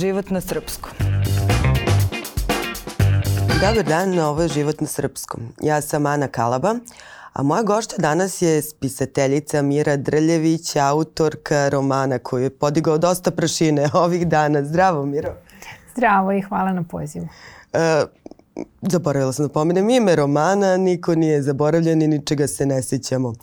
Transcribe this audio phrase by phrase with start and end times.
[0.00, 0.92] Život na srpskom.
[3.60, 5.40] Dobar dan, ovo je Život na srpskom.
[5.62, 6.74] Ja sam Ana Kalaba,
[7.32, 13.88] a moja gošća danas je spisateljica Mira Drljević, autorka romana koju je podigao dosta prašine
[14.04, 14.64] ovih dana.
[14.64, 15.34] Zdravo, Miro.
[15.96, 17.28] Zdravo i hvala na pozivu.
[17.72, 18.04] E,
[18.82, 23.34] zaboravila sam da pomenem ime romana, niko nije zaboravljen i ničega se ne sjećamo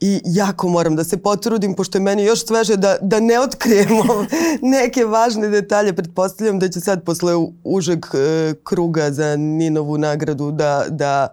[0.00, 4.04] i jako moram da se potrudim, pošto je meni još sveže da, da ne otkrijemo
[4.76, 5.92] neke važne detalje.
[5.92, 7.32] Pretpostavljam da će sad posle
[7.64, 11.28] užeg e, kruga za Ninovu nagradu da, da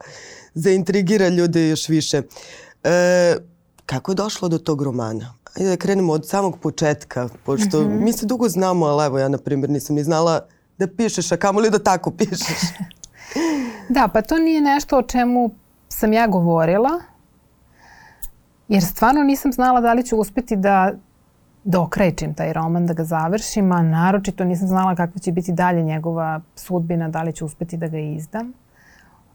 [0.54, 2.22] zaintrigira ljude još više.
[2.84, 3.36] E,
[3.86, 5.34] kako je došlo do tog romana?
[5.58, 8.04] Ajde da krenemo od samog početka, pošto mm -hmm.
[8.04, 10.46] mi se dugo znamo, ali evo ja, na primjer, nisam ni znala
[10.78, 12.62] da pišeš, a kamoli da tako pišeš.
[13.96, 15.52] da, pa to nije nešto o čemu
[15.90, 16.90] sam ja govorila,
[18.72, 20.92] Jer stvarno nisam znala da li ću uspeti da
[21.64, 26.41] dokrajčim taj roman, da ga završim, a naročito nisam znala kakva će biti dalje njegova
[26.55, 28.54] sudbina, da li ću uspeti da ga izdam.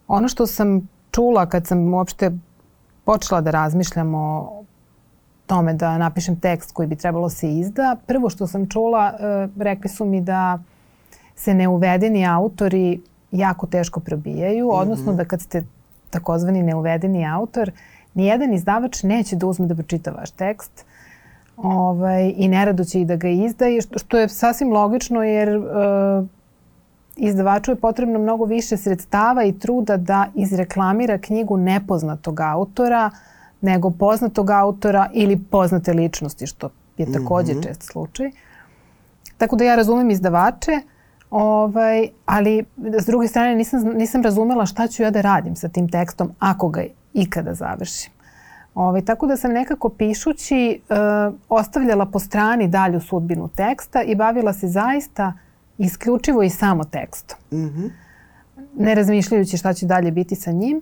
[0.09, 2.31] Ono što sam čula kad sam uopšte
[3.05, 4.63] počela da razmišljam o
[5.47, 9.91] tome da napišem tekst koji bi trebalo se izda, prvo što sam čula, e, rekli
[9.91, 10.59] su mi da
[11.35, 13.01] se neuvedeni autori
[13.31, 15.17] jako teško probijaju, odnosno mhm.
[15.17, 15.65] da kad ste
[16.11, 17.71] takozvani neuvedeni autor,
[18.17, 20.85] nijedan izdavač neće da uzme da pročita vaš tekst
[21.57, 25.65] ovaj, i nerado će i da ga izdaje, što, što je sasvim logično jer uh,
[27.17, 33.11] izdavaču je potrebno mnogo više sredstava i truda da izreklamira knjigu nepoznatog autora
[33.61, 37.69] nego poznatog autora ili poznate ličnosti, što je takođe mm -hmm.
[37.69, 38.31] čest slučaj.
[39.39, 40.81] Tako da ja razumem izdavače,
[41.31, 42.65] ovaj, ali
[42.99, 46.69] s druge strane nisam, nisam razumela šta ću ja da radim sa tim tekstom ako
[46.69, 46.83] ga
[47.17, 48.13] ikada završim.
[48.75, 50.95] Ovaj, tako da sam nekako pišući e,
[51.49, 55.33] ostavljala po strani dalju sudbinu teksta i bavila se zaista
[55.79, 57.39] isključivo i samo tekstom.
[57.51, 57.91] Mm -hmm.
[58.79, 60.81] Ne razmišljajući šta će dalje biti sa njim,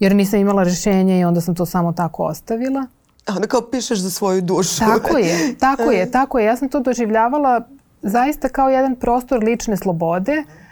[0.00, 2.86] jer nisam imala rešenje i onda sam to samo tako ostavila.
[3.26, 4.78] A onda kao pišeš za svoju dušu.
[4.78, 6.44] Tako je, tako je, tako je.
[6.46, 7.68] Ja sam to doživljavala
[8.02, 10.40] zaista kao jedan prostor lične slobode.
[10.40, 10.63] Mm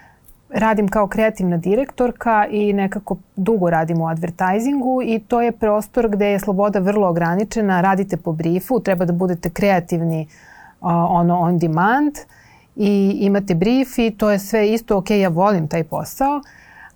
[0.53, 6.27] radim kao kreativna direktorka i nekako dugo radim u advertisingu i to je prostor gde
[6.27, 10.27] je sloboda vrlo ograničena, radite po briefu, treba da budete kreativni
[10.81, 12.13] uh, ono on demand
[12.77, 16.41] i imate brief i to je sve isto, ok, ja volim taj posao,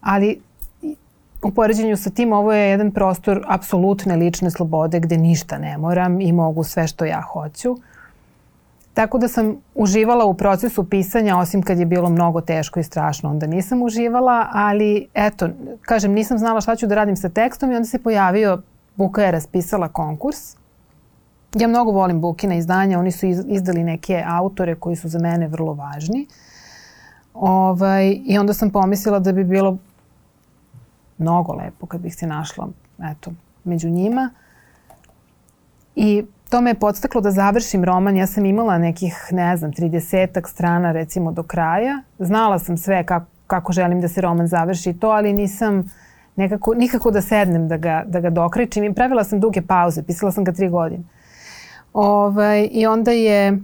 [0.01, 0.41] ali
[1.43, 6.21] u poređenju sa tim ovo je jedan prostor apsolutne lične slobode gde ništa ne moram
[6.21, 7.77] i mogu sve što ja hoću.
[8.97, 13.31] Tako da sam uživala u procesu pisanja, osim kad je bilo mnogo teško i strašno,
[13.31, 15.49] onda nisam uživala, ali eto,
[15.81, 18.63] kažem, nisam znala šta ću da radim sa tekstom i onda se pojavio,
[18.97, 20.57] Buka je raspisala konkurs.
[21.55, 25.75] Ja mnogo volim Bukina izdanja, oni su izdali neke autore koji su za mene vrlo
[25.75, 26.27] važni.
[27.35, 29.77] Ovaj, I onda sam pomislila da bi bilo
[31.19, 32.69] mnogo lepo kad bih se našla
[33.03, 33.33] eto,
[33.65, 34.31] među njima.
[35.97, 38.17] I to me je podstaklo da završim roman.
[38.17, 42.03] Ja sam imala nekih, ne znam, 30 strana recimo do kraja.
[42.19, 45.91] Znala sam sve kako, kako želim da se roman završi to, ali nisam
[46.37, 48.85] nekako, nikako da sednem da ga, da ga dokrećim.
[48.85, 51.03] I pravila sam duge pauze, pisala sam ga tri godine.
[51.93, 53.59] Ovaj, I onda je,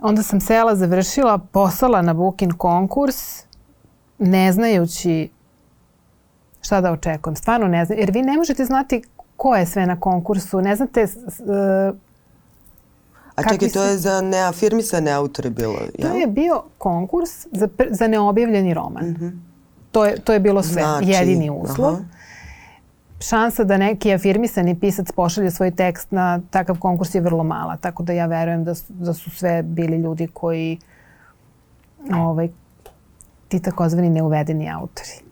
[0.00, 3.44] onda sam sela, završila, poslala na Bukin konkurs,
[4.18, 5.30] ne znajući
[6.60, 7.36] šta da očekujem.
[7.36, 7.98] Stvarno ne znam.
[7.98, 9.02] Jer vi ne možete znati
[9.40, 11.02] ko je sve na konkursu, ne znate...
[11.04, 11.96] Uh,
[13.36, 16.10] A čekaj, to je za neafirmisane autore bilo, jel?
[16.10, 19.04] To je bio konkurs za, za neobjavljeni roman.
[19.04, 19.38] Mm -hmm.
[19.92, 21.94] to, je, to je bilo sve, znači, jedini uslov.
[21.94, 22.04] Aha.
[23.20, 28.02] Šansa da neki afirmisani pisac pošalje svoj tekst na takav konkurs je vrlo mala, tako
[28.02, 30.78] da ja verujem da, da su sve bili ljudi koji
[32.14, 32.48] ovaj,
[33.48, 35.29] ti takozvani neuvedeni autori.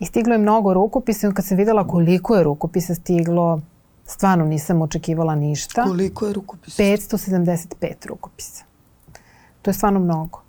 [0.00, 1.32] I stiglo je mnogo rukopisa.
[1.32, 3.60] Kad sam videla koliko je rukopisa stiglo,
[4.04, 5.84] stvarno nisam očekivala ništa.
[5.84, 6.82] Koliko je rukopisa?
[6.82, 8.64] 575 rukopisa.
[9.62, 10.42] To je stvarno mnogo.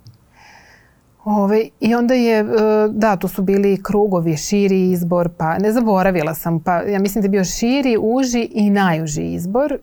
[1.24, 2.44] Ove, I onda je, e,
[2.90, 7.26] da, to su bili krugovi, širi izbor, pa ne zaboravila sam, pa ja mislim da
[7.26, 9.78] je bio širi, uži i najuži izbor.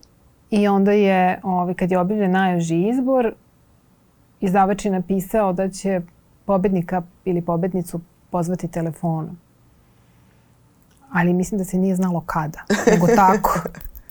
[0.50, 3.34] I onda je, ove, kad je objavljen najuži izbor,
[4.40, 6.00] izdavač je napisao da će
[6.44, 8.00] pobednika ili pobednicu
[8.30, 9.38] pozvati telefonom
[11.12, 12.60] ali mislim da se nije znalo kada,
[12.92, 13.60] nego tako.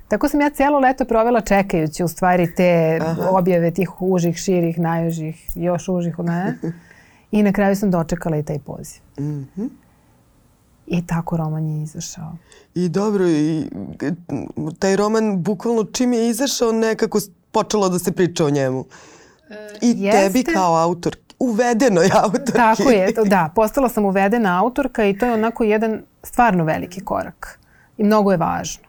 [0.07, 3.29] Tako sam ja cijelo leto provela čekajući u stvari te Aha.
[3.29, 6.57] objave tih užih, širih, najužih, još užih, ne?
[7.31, 9.01] I na kraju sam dočekala i taj poziv.
[9.19, 9.69] Mm -hmm.
[10.87, 12.35] I tako roman je izašao.
[12.75, 13.63] I dobro, i
[14.79, 17.19] taj roman bukvalno čim je izašao nekako
[17.51, 18.85] počelo da se priča o njemu.
[19.81, 20.21] I Jeste.
[20.21, 22.51] tebi kao autor, uvedenoj autorki.
[22.51, 27.59] Tako je, da, postala sam uvedena autorka i to je onako jedan stvarno veliki korak.
[27.97, 28.83] I mnogo je važno.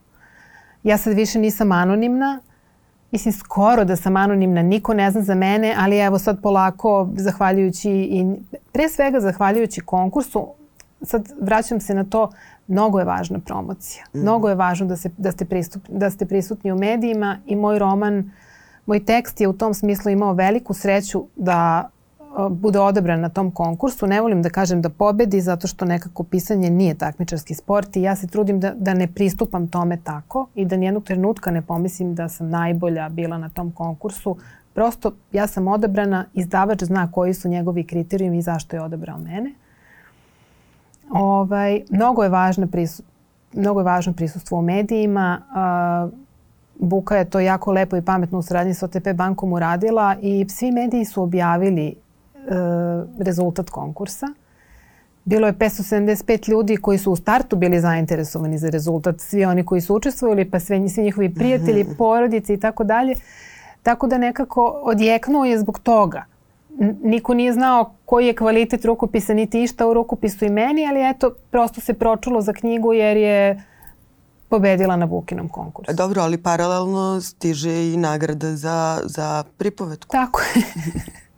[0.83, 2.41] Ja sad više nisam anonimna,
[3.11, 7.91] mislim skoro da sam anonimna, niko ne zna za mene, ali evo sad polako, zahvaljujući
[7.91, 8.27] i
[8.73, 10.49] pre svega zahvaljujući konkursu,
[11.03, 12.31] sad vraćam se na to,
[12.67, 14.05] mnogo je važna promocija.
[14.15, 14.21] Mm.
[14.21, 17.79] Mnogo je važno da, se, da, ste pristup, da ste prisutni u medijima i moj
[17.79, 18.31] roman,
[18.87, 21.91] moj tekst je u tom smislu imao veliku sreću da
[22.51, 24.07] bude odabran na tom konkursu.
[24.07, 28.17] Ne volim da kažem da pobedi zato što nekako pisanje nije takmičarski sport i ja
[28.17, 32.29] se trudim da, da ne pristupam tome tako i da nijednog trenutka ne pomislim da
[32.29, 34.37] sam najbolja bila na tom konkursu.
[34.75, 39.55] Prosto ja sam odabrana, izdavač zna koji su njegovi kriterijumi i zašto je odabrao mene.
[41.11, 43.03] Ovaj, mnogo je važno prisu,
[43.53, 45.41] mnogo je važno prisustvo u medijima.
[45.51, 46.19] Uh,
[46.89, 50.73] Buka je to jako lepo i pametno u saradnji sa OTP bankom uradila i svi
[50.73, 51.95] mediji su objavili
[53.19, 54.27] rezultat konkursa.
[55.25, 59.81] Bilo je 575 ljudi koji su u startu bili zainteresovani za rezultat, svi oni koji
[59.81, 61.93] su učestvovali, pa sve, svi njihovi prijatelji, mhm.
[61.99, 63.15] porodice i tako dalje.
[63.83, 66.25] Tako da nekako odjeknuo je zbog toga.
[67.03, 71.35] Niko nije znao koji je kvalitet rukopisa, niti išta u rukopisu i meni, ali eto,
[71.51, 73.63] prosto se pročulo za knjigu jer je
[74.49, 75.93] pobedila na Bukinom konkursu.
[75.93, 80.13] Dobro, ali paralelno stiže i nagrada za, za pripovetku.
[80.13, 80.63] Tako je.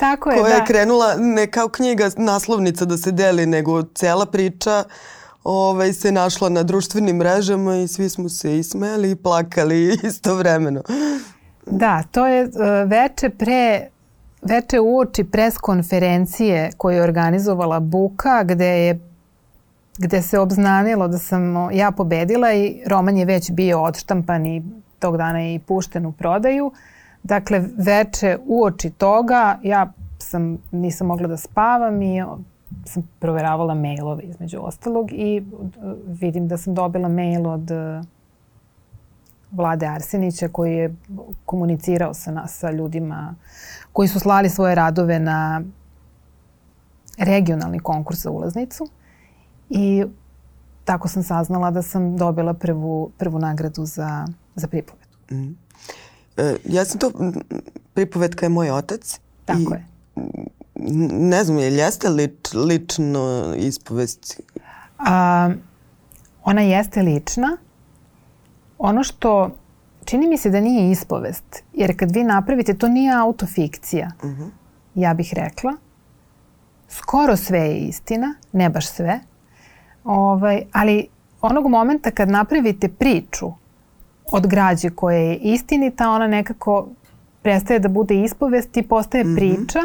[0.00, 0.56] Tako je, koja da.
[0.56, 4.84] je krenula ne kao knjiga naslovnica da se deli, nego cela priča
[5.44, 10.82] ovaj, se našla na društvenim mrežama i svi smo se ismeli i plakali istovremeno.
[11.66, 12.50] Da, to je uh,
[12.90, 13.88] veče pre
[14.42, 19.00] veče uoči pres konferencije koju je organizovala Buka gde je
[19.98, 24.62] gde se obznanilo da sam ja pobedila i roman je već bio odštampan i
[24.98, 26.66] tog dana je i pušten u prodaju.
[26.66, 26.72] Uh,
[27.24, 32.24] Dakle, veče uoči toga ja sam, nisam mogla da spavam i
[32.84, 35.42] sam proveravala mailove između ostalog i
[36.06, 38.02] vidim da sam dobila mail od e,
[39.50, 40.94] Vlade Arsenića koji je
[41.46, 43.34] komunicirao sa, nas, sa ljudima
[43.92, 45.62] koji su slali svoje radove na
[47.18, 48.88] regionalni konkurs za ulaznicu
[49.70, 50.04] i
[50.84, 55.16] tako sam saznala da sam dobila prvu, prvu nagradu za, za pripovedu.
[55.30, 55.63] Mm.
[56.64, 57.10] Ja sam to,
[57.94, 59.20] pripovetka je moj otac.
[59.44, 59.86] Tako i, je.
[61.12, 64.40] Ne znam, je li jeste lič, lično ispovest?
[64.98, 65.50] A,
[66.44, 67.56] ona jeste lična.
[68.78, 69.50] Ono što
[70.04, 74.42] čini mi se da nije ispovest, jer kad vi napravite, to nije autofikcija, uh mhm.
[74.42, 74.50] -huh.
[74.94, 75.72] ja bih rekla.
[76.88, 79.20] Skoro sve je istina, ne baš sve.
[80.04, 81.08] Ovaj, ali
[81.40, 83.52] onog momenta kad napravite priču
[84.32, 86.88] od građe koja je istinita, ona nekako
[87.42, 89.36] prestaje da bude ispovest i postaje mm -hmm.
[89.36, 89.80] priča,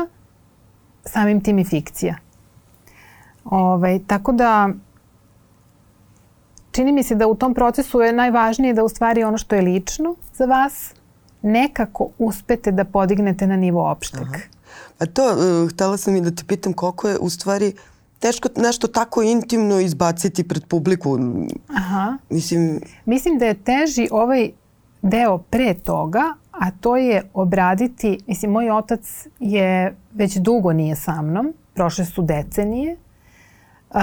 [1.06, 2.16] samim tim i fikcija.
[3.46, 4.70] Ovaj, tako da
[6.72, 9.62] čini mi se da u tom procesu je najvažnije da u stvari ono što je
[9.62, 10.94] lično za vas
[11.42, 14.22] nekako uspete da podignete na nivo opšteg.
[14.22, 14.60] Aha.
[14.98, 17.74] Pa to, uh, htela sam i da te pitam koliko je u stvari
[18.20, 21.20] teško nešto tako intimno izbaciti pred publiku.
[21.68, 22.18] Aha.
[22.30, 22.82] Mislim...
[23.06, 24.50] Mislim da je teži ovaj
[25.02, 31.22] deo pre toga, a to je obraditi, mislim, moj otac je već dugo nije sa
[31.22, 32.98] mnom, prošle su decenije,
[33.90, 34.00] uh,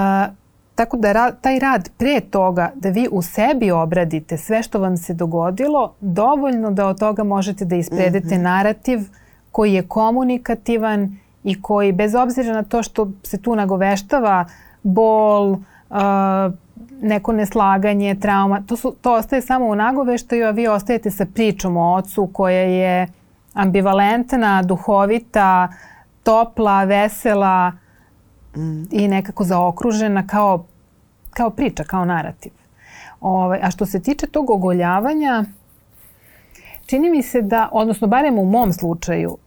[0.75, 4.97] tako da ra, taj rad pre toga, da vi u sebi obradite sve što vam
[4.97, 8.43] se dogodilo, dovoljno da od toga možete da ispredete mm -hmm.
[8.43, 8.99] narativ
[9.51, 14.45] koji je komunikativan i koji bez obzira na to što se tu nagoveštava
[14.83, 15.57] bol, uh,
[17.01, 21.77] neko neslaganje, trauma, to, su, to ostaje samo u nagoveštaju, a vi ostajete sa pričom
[21.77, 23.07] o ocu koja je
[23.53, 25.67] ambivalentna, duhovita,
[26.23, 27.71] topla, vesela
[28.91, 30.65] i nekako zaokružena kao,
[31.29, 32.51] kao priča, kao narativ.
[33.21, 35.45] Ove, ovaj, a što se tiče tog ogoljavanja,
[36.85, 39.37] čini mi se da, odnosno barem u mom slučaju,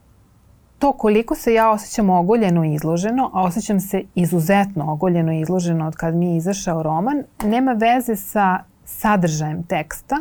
[0.81, 5.87] to koliko se ja osjećam ogoljeno i izloženo, a osjećam se izuzetno ogoljeno i izloženo
[5.87, 10.17] od kad mi je izašao roman, nema veze sa sadržajem teksta,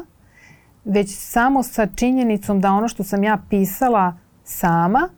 [0.85, 5.09] već samo sa činjenicom da ono što sam ja pisala sama,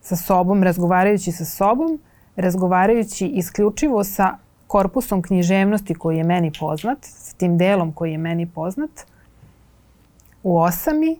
[0.00, 1.98] sa sobom, razgovarajući sa sobom,
[2.36, 8.46] razgovarajući isključivo sa korpusom književnosti koji je meni poznat, s tim delom koji je meni
[8.46, 8.90] poznat,
[10.42, 11.16] u osami,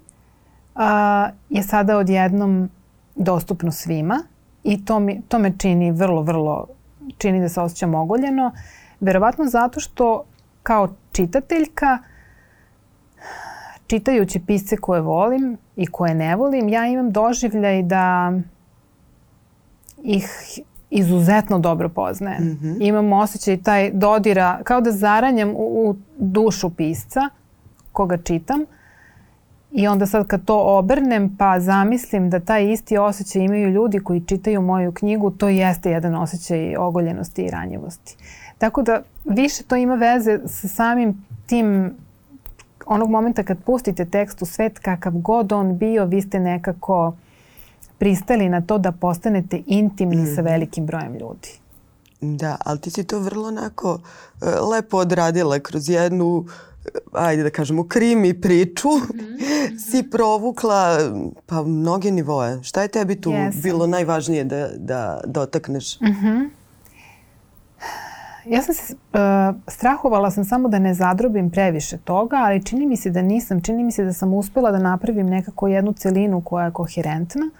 [0.74, 2.70] a, je sada odjednom
[3.16, 4.22] dostupno svima
[4.64, 6.66] i to, mi, to me čini vrlo, vrlo,
[7.18, 8.52] čini da se osjećam ogoljeno.
[9.00, 10.24] Verovatno zato što
[10.62, 11.98] kao čitateljka
[13.86, 18.32] čitajući pisce koje volim i koje ne volim, ja imam doživljaj da
[20.02, 22.44] ih izuzetno dobro poznajem.
[22.44, 22.76] Mm -hmm.
[22.80, 27.20] Imam osjećaj taj dodira, kao da zaranjam u, u dušu pisca
[27.92, 28.64] koga čitam
[29.76, 34.20] i onda sad kad to obrnem pa zamislim da taj isti osjećaj imaju ljudi koji
[34.20, 38.16] čitaju moju knjigu, to jeste jedan osjećaj ogoljenosti i ranjivosti.
[38.58, 41.94] Tako da više to ima veze sa samim tim
[42.86, 47.14] onog momenta kad pustite tekst u svet kakav god on bio, vi ste nekako
[47.98, 50.34] pristali na to da postanete intimni mm.
[50.34, 50.50] sa mhm.
[50.50, 51.48] velikim brojem ljudi.
[52.20, 54.00] Da, ali ti si to vrlo onako
[54.42, 56.75] e, lepo odradila kroz jednu e,
[57.12, 59.78] ajde da kažemo, krimi priču, mm -hmm.
[59.90, 60.98] si provukla
[61.46, 62.62] pa mnoge nivoe.
[62.62, 63.62] Šta je tebi tu yes.
[63.62, 66.00] bilo najvažnije da, da dotakneš?
[66.00, 66.48] Mm -hmm.
[68.48, 72.96] Ja sam se, uh, strahovala sam samo da ne zadrobim previše toga, ali čini mi
[72.96, 73.60] se da nisam.
[73.60, 77.50] Čini mi se da sam uspela da napravim nekako jednu celinu koja je koherentna.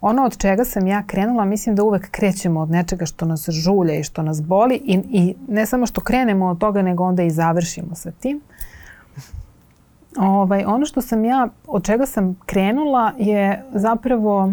[0.00, 3.94] Ono od čega sam ja krenula, mislim da uvek krećemo od nečega što nas žulja
[3.94, 7.30] i što nas boli i, i ne samo što krenemo od toga, nego onda i
[7.30, 8.40] završimo sa tim.
[10.18, 14.52] Ovaj, ono što sam ja, od čega sam krenula je zapravo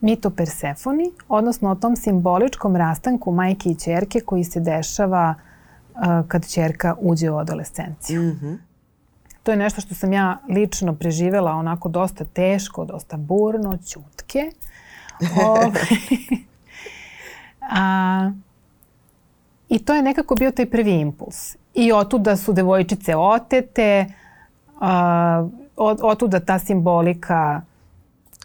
[0.00, 6.00] mit o Persefoni, odnosno o tom simboličkom rastanku majke i čerke koji se dešava uh,
[6.28, 8.22] kad čerka uđe u adolescenciju.
[8.22, 8.58] Mm -hmm.
[9.42, 14.50] To je nešto što sam ja lično preživela onako dosta teško, dosta burno, ćutke.
[15.46, 15.70] Ovaj.
[17.70, 18.32] A,
[19.68, 21.56] I to je nekako bio taj prvi impuls.
[21.74, 24.06] I otuda su devojčice otete,
[24.80, 27.60] a, otuda ta simbolika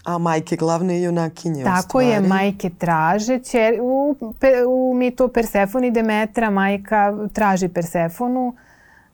[0.06, 3.40] A majke glavne junakinje Tako je, majke traže.
[3.40, 4.16] Čer, u,
[4.68, 8.56] u mitu Persefoni Demetra majka traži Persefonu.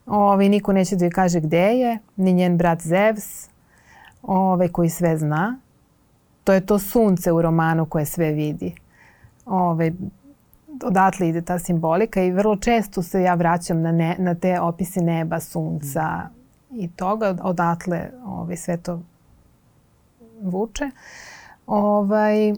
[0.06, 3.48] Ovaj, niko neće da joj kaže gde je, ni njen brat Zevs,
[4.22, 5.58] ovaj, koji sve zna.
[6.44, 8.74] To je to sunce u romanu koje sve vidi.
[9.46, 9.92] Ovaj,
[10.84, 15.00] odatle ide ta simbolika i vrlo često se ja vraćam na, ne, na te opise
[15.00, 16.28] neba, sunca
[16.70, 16.80] mm.
[16.80, 17.36] i toga.
[17.42, 19.02] Odatle ovaj, sve to
[20.42, 20.90] vuče.
[21.66, 22.54] Ovaj,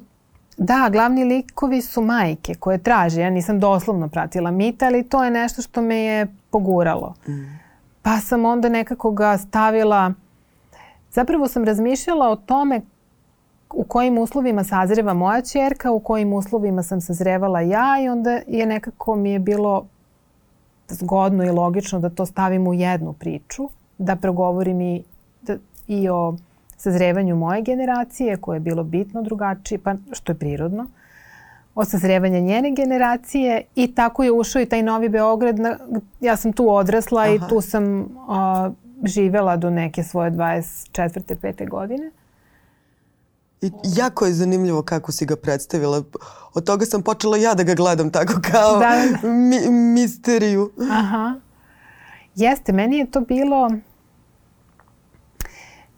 [0.56, 3.20] da, glavni likovi su majke koje traže.
[3.20, 7.14] Ja nisam doslovno pratila mit, ali to je nešto što me je poguralo.
[7.28, 7.58] Mm.
[8.02, 10.12] Pa sam onda nekako ga stavila...
[11.10, 12.80] Zapravo sam razmišljala o tome
[13.74, 18.66] u kojim uslovima sazreva moja čerka, u kojim uslovima sam sazrevala ja i onda je
[18.66, 19.86] nekako mi je bilo
[20.88, 25.02] zgodno i logično da to stavim u jednu priču, da progovorim i,
[25.42, 25.56] da,
[25.88, 26.36] i o
[26.76, 30.86] sazrevanju moje generacije koje je bilo bitno drugačije, pa što je prirodno,
[31.74, 35.58] od sazrevanja njene generacije i tako je ušao i taj Novi Beograd.
[35.58, 35.76] Na,
[36.20, 37.34] ja sam tu odrasla Aha.
[37.34, 38.70] i tu sam a,
[39.04, 41.36] živela do neke svoje 24.
[41.42, 41.68] 5.
[41.68, 42.10] godine.
[43.64, 46.02] I jako je zanimljivo kako si ga predstavila.
[46.54, 49.28] Od toga sam počela ja da ga gledam tako kao da.
[49.28, 50.70] mi, misteriju.
[50.90, 51.34] Aha.
[52.34, 53.70] Jeste, meni je to bilo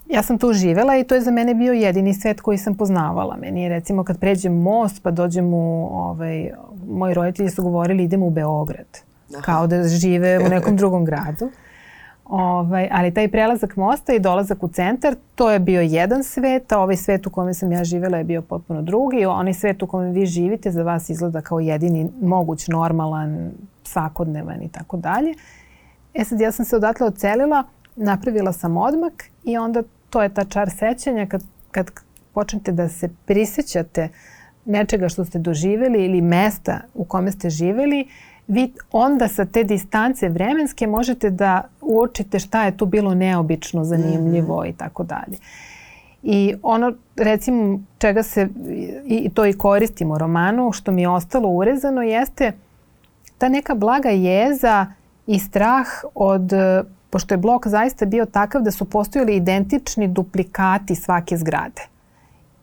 [0.08, 3.36] ja sam tu živela i to je za mene bio jedini svet koji sam poznavala.
[3.36, 6.50] Meni je recimo kad pređem most pa dođem u, ovaj,
[6.88, 8.86] moji roditelji su govorili idemo u Beograd.
[9.32, 9.42] Aha.
[9.42, 11.50] Kao da žive u nekom drugom gradu.
[12.28, 16.78] Ovaj, ali taj prelazak mosta i dolazak u centar, to je bio jedan svet, a
[16.78, 19.24] ovaj svet u kome sam ja živela je bio potpuno drugi.
[19.24, 23.50] Onaj svet u kome vi živite za vas izgleda kao jedini moguć, normalan,
[23.84, 25.34] svakodnevan i tako dalje.
[26.14, 27.64] E sad ja sam se odatle ocelila,
[27.96, 31.90] napravila sam odmak i onda to je ta čar sećanja kad, kad
[32.34, 34.08] počnete da se prisjećate
[34.64, 38.08] nečega što ste doživeli ili mesta u kome ste živeli,
[38.48, 44.60] vi onda sa te distance vremenske možete da uočite šta je tu bilo neobično, zanimljivo
[44.60, 44.70] mm -hmm.
[44.70, 45.38] i tako dalje.
[46.22, 48.48] I ono, recimo, čega se,
[49.06, 52.52] i to i koristimo u romanu, što mi je ostalo urezano, jeste
[53.38, 54.86] ta neka blaga jeza
[55.26, 56.52] i strah od
[57.10, 61.82] pošto je blok zaista bio takav da su postojali identični duplikati svake zgrade.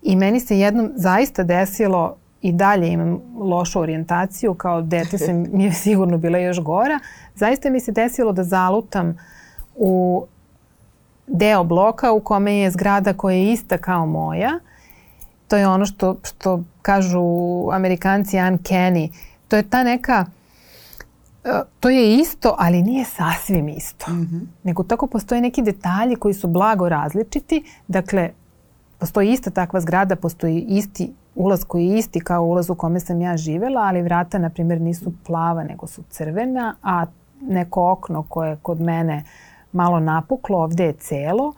[0.01, 5.63] I meni se jednom zaista desilo i dalje imam lošu orijentaciju, kao dete sam, mi
[5.63, 6.99] je sigurno bila još gora.
[7.35, 9.17] Zaista mi se desilo da zalutam
[9.75, 10.25] u
[11.27, 14.59] deo bloka u kome je zgrada koja je ista kao moja.
[15.47, 17.21] To je ono što, što kažu
[17.71, 19.09] amerikanci uncanny.
[19.47, 20.25] To je ta neka
[21.79, 24.11] to je isto, ali nije sasvim isto.
[24.11, 24.45] Mm -hmm.
[24.63, 27.63] Nego tako postoje neki detalji koji su blago različiti.
[27.87, 28.29] Dakle,
[28.99, 33.21] postoji ista takva zgrada, postoji isti ulaz koji je isti kao ulaz u kome sam
[33.21, 37.05] ja živela, ali vrata, na primjer, nisu plava, nego su crvena, a
[37.41, 39.23] neko okno koje kod mene
[39.71, 41.53] malo napuklo, ovde je celo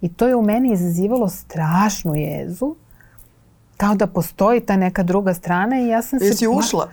[0.00, 2.74] i to je u meni izazivalo strašnu jezu
[3.76, 6.44] kao da postoji ta neka druga strana i ja sam Jesi se...
[6.44, 6.88] Jesi ušla?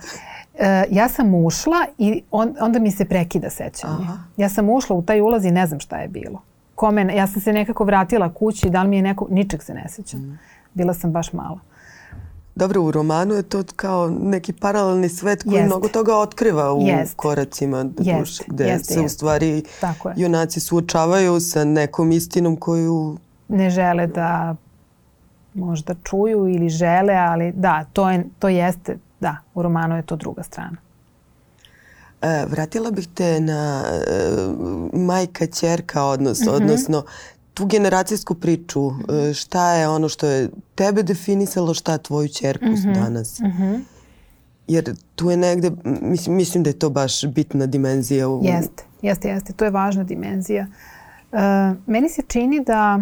[0.58, 3.94] E, ja sam ušla i on, onda mi se prekida sećanje.
[4.00, 4.18] Aha.
[4.36, 6.42] Ja sam ušla u taj ulaz i ne znam šta je bilo.
[6.74, 9.88] Kome, ja sam se nekako vratila kući, da li mi je neko, ničeg se ne
[9.88, 10.20] sećam.
[10.20, 10.38] Mm.
[10.74, 11.58] Bila sam baš mala.
[12.56, 15.66] Dobro, u romanu je to kao neki paralelni svet koji jest.
[15.66, 17.14] mnogo toga otkriva u jest.
[17.16, 19.06] koracima duše, gde jest, se jest.
[19.06, 19.62] u stvari
[20.16, 23.18] junaci suočavaju sa nekom istinom koju
[23.48, 24.56] ne žele da
[25.54, 30.16] možda čuju ili žele, ali da, to, je, to jeste, da, u romanu je to
[30.16, 30.76] druga strana.
[32.22, 34.02] E, vratila bih te na e,
[34.92, 36.54] majka-ćerka odnos, mm -hmm.
[36.56, 37.04] odnosno
[37.54, 42.74] tu generacijsku priču, e, šta je ono što je tebe definisalo, šta tvoju čerku mm
[42.74, 42.94] -hmm.
[42.94, 43.40] danas.
[43.40, 43.80] Mm -hmm.
[44.68, 48.28] Jer tu je negde, mislim, mislim da je to baš bitna dimenzija.
[48.28, 48.40] U...
[48.44, 49.52] Jeste, jeste, jeste.
[49.52, 50.66] To je važna dimenzija.
[51.32, 51.38] Uh,
[51.86, 53.00] meni se čini da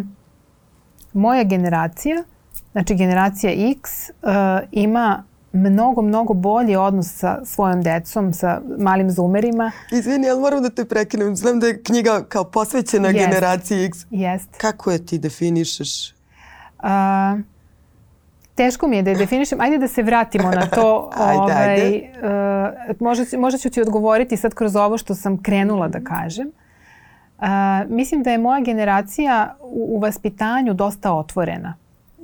[1.13, 2.25] moja generacija
[2.73, 9.73] Znači, generacija X uh, ima mnogo, mnogo bolji odnos sa svojom decom, sa malim zumerima.
[9.93, 11.37] Izvini, ali moram da te prekinem.
[11.37, 13.13] Znam da je knjiga kao posvećena yes.
[13.13, 13.99] generaciji X.
[14.11, 14.59] Jeste.
[14.59, 16.13] Kako je ti definišeš?
[16.83, 17.41] Uh,
[18.55, 19.61] teško mi je da je definišem.
[19.61, 21.11] Ajde da se vratimo na to.
[21.29, 22.11] ajde, ovaj, ajde.
[22.91, 26.51] Uh, možda, možda ću ti odgovoriti sad kroz ovo što sam krenula da kažem.
[27.39, 27.47] Uh,
[27.89, 31.75] mislim da je moja generacija u, u vaspitanju dosta otvorena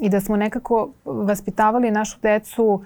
[0.01, 2.85] i da smo nekako vaspitavali našu decu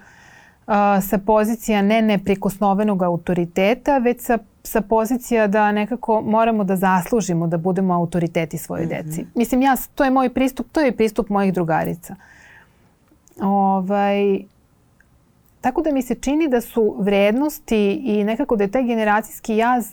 [0.67, 0.73] uh,
[1.09, 7.57] sa pozicija ne neprikosnovenog autoriteta, već sa, sa pozicija da nekako moramo da zaslužimo da
[7.57, 9.03] budemo autoriteti svoje mm -hmm.
[9.03, 9.25] deci.
[9.35, 12.15] Mislim, ja, to je moj pristup, to je pristup mojih drugarica.
[13.41, 14.43] Ovaj,
[15.61, 19.85] tako da mi se čini da su vrednosti i nekako da je taj generacijski jaz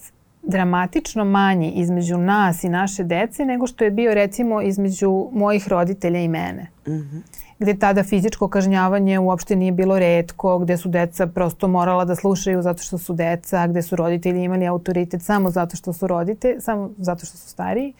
[0.42, 6.20] dramatično manji između nas i naše dece nego što je bio recimo između mojih roditelja
[6.20, 6.70] i mene.
[6.86, 7.20] Mm -hmm.
[7.61, 12.62] Gde tada fizičko kažnjavanje uopšte nije bilo redko, gde su deca prosto morala da slušaju
[12.62, 16.90] zato što su deca, gde su roditelji imali autoritet samo zato što su rodite, samo
[16.99, 17.92] zato što su stariji.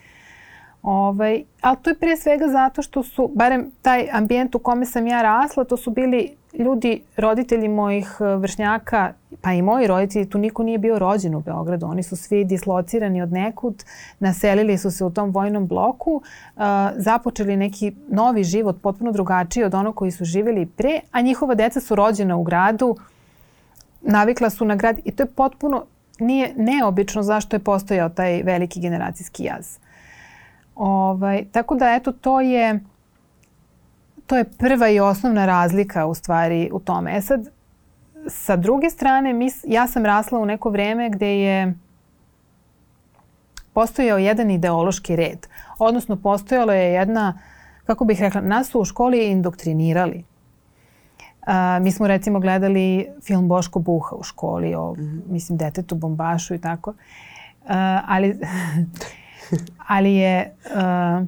[0.83, 5.07] Ovaj, ali to je pre svega zato što su, barem taj ambijent u kome sam
[5.07, 10.37] ja rasla, to su bili ljudi, roditelji mojih e, vršnjaka, pa i moji roditelji, tu
[10.37, 11.85] niko nije bio rođen u Beogradu.
[11.85, 13.83] Oni su svi dislocirani od nekud,
[14.19, 16.61] naselili su se u tom vojnom bloku, uh,
[16.95, 21.79] započeli neki novi život potpuno drugačiji od onog koji su živjeli pre, a njihova deca
[21.79, 22.95] su rođena u gradu,
[24.01, 25.85] navikla su na grad i to je potpuno
[26.19, 29.77] nije neobično zašto je postojao taj veliki generacijski jaz.
[30.81, 32.79] Ovaj, tako da eto to je
[34.27, 37.17] to je prva i osnovna razlika u stvari u tome.
[37.17, 37.49] E sad,
[38.27, 41.73] sa druge strane, mis, ja sam rasla u neko vreme gde je
[43.73, 45.47] postojao jedan ideološki red.
[45.79, 47.39] Odnosno, postojalo je jedna,
[47.85, 50.23] kako bih rekla, nas su u školi indoktrinirali.
[51.45, 55.21] A, mi smo recimo gledali film Boško Buha u školi o, mm -hmm.
[55.27, 56.93] mislim, detetu bombašu i tako.
[57.67, 58.39] A, ali,
[59.87, 60.55] ali je...
[60.75, 61.25] A,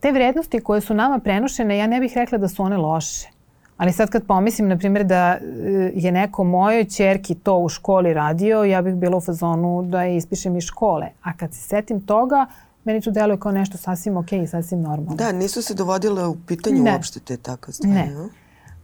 [0.00, 3.28] te vrednosti koje su nama prenošene, ja ne bih rekla da su one loše.
[3.76, 8.14] Ali sad kad pomislim, na primjer, da e, je neko mojoj čerki to u školi
[8.14, 11.06] radio, ja bih bila u fazonu da je ispišem iz škole.
[11.22, 12.46] A kad se setim toga,
[12.84, 15.16] meni to deluje kao nešto sasvim ok i sasvim normalno.
[15.16, 16.92] Da, nisu se dovodile u pitanju ne.
[16.92, 17.94] uopšte te takve stvari.
[17.94, 18.10] Ne.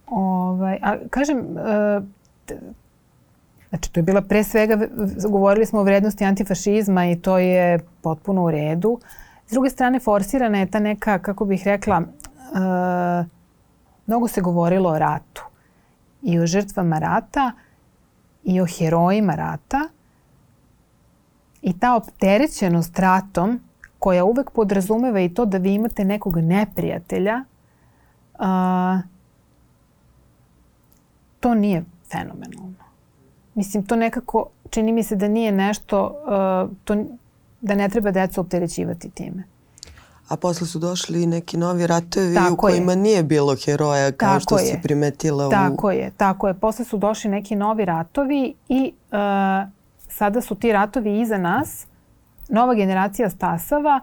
[0.07, 2.05] Ovaj, a kažem, uh,
[3.77, 4.79] znači to je bila pre svega,
[5.29, 9.01] govorili smo o vrednosti antifašizma i to je potpuno u redu.
[9.47, 13.27] S druge strane, forsirana je ta neka, kako bih rekla, uh,
[14.07, 15.43] mnogo se govorilo o ratu
[16.23, 17.53] i o žrtvama rata
[18.45, 19.89] i o herojima rata
[21.63, 23.61] i ta opterećenost ratom
[23.99, 27.45] koja uvek podrazumeva i to da vi imate nekog neprijatelja,
[28.39, 29.01] uh,
[31.41, 32.86] to nije fenomenalno.
[33.57, 36.97] Mislim, to nekako, čini mi se da nije nešto, uh, to
[37.61, 39.45] da ne treba decu opterećivati time.
[40.29, 42.97] A posle su došli neki novi ratovi tako u kojima je.
[42.97, 44.65] nije bilo heroja kao tako što je.
[44.65, 45.47] si primetila.
[45.47, 45.51] U...
[45.51, 46.55] Tako je, tako je.
[46.55, 49.19] Posle su došli neki novi ratovi i uh,
[50.09, 51.87] sada su ti ratovi iza nas.
[52.49, 54.01] Nova generacija stasava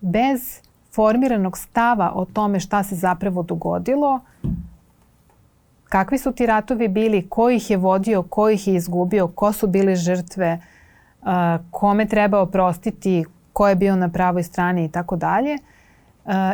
[0.00, 0.40] bez
[0.94, 4.20] formiranog stava o tome šta se zapravo dogodilo,
[5.90, 9.66] kakvi su ti ratovi bili, ko ih je vodio, ko ih je izgubio, ko su
[9.66, 10.60] bile žrtve,
[11.70, 15.58] kome treba oprostiti, ko je bio na pravoj strani i tako dalje.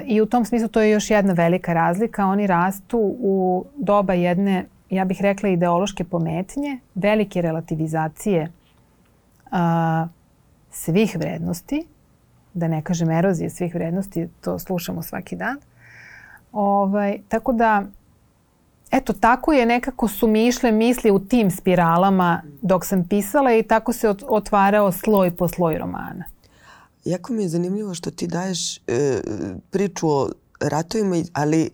[0.07, 2.27] I u tom smislu to je još jedna velika razlika.
[2.27, 8.53] Oni rastu u doba jedne, ja bih rekla, ideološke pometnje, velike relativizacije
[10.70, 11.87] svih vrednosti,
[12.55, 15.59] da ne kažem erozije svih vrednosti, to slušamo svaki dan.
[16.53, 17.83] Ovaj, tako da,
[18.90, 23.62] eto, tako je nekako su mi išle misli u tim spiralama dok sam pisala i
[23.62, 26.25] tako se otvarao sloj po sloj romana.
[27.05, 28.81] Jako mi je zanimljivo što ti daješ e,
[29.70, 31.70] priču o ratovima, ali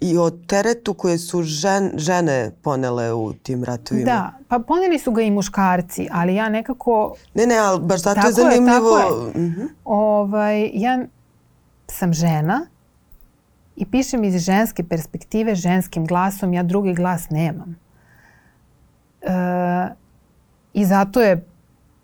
[0.00, 4.04] i o teretu koje su žen, žene ponele u tim ratovima.
[4.04, 7.14] Da, pa poneli su ga i muškarci, ali ja nekako...
[7.34, 8.98] Ne, ne, ali baš zato tako je zanimljivo.
[8.98, 9.46] Je, tako je.
[9.46, 9.60] Mhm.
[9.60, 9.68] -huh.
[9.84, 11.04] ovaj, ja
[11.86, 12.66] sam žena
[13.82, 17.74] i pišem iz ženske perspektive, ženskim glasom, ja drugi glas nemam.
[19.22, 19.32] E,
[20.74, 21.44] I zato je,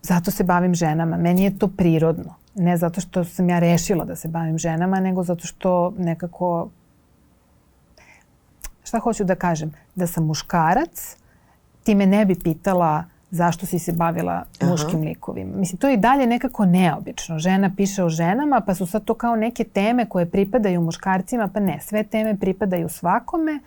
[0.02, 1.16] zato se bavim ženama.
[1.16, 2.34] Meni je to prirodno.
[2.54, 6.68] Ne zato što sam ja rešila da se bavim ženama, nego zato što nekako
[8.84, 9.72] šta hoću da kažem?
[9.94, 11.16] Da sam muškarac,
[11.84, 15.08] ti me ne bi pitala zašto si se bavila muškim Aha.
[15.08, 15.56] likovima.
[15.56, 17.38] Mislim, to je i dalje nekako neobično.
[17.38, 21.60] Žena piše o ženama, pa su sad to kao neke teme koje pripadaju muškarcima, pa
[21.60, 23.60] ne, sve teme pripadaju svakome,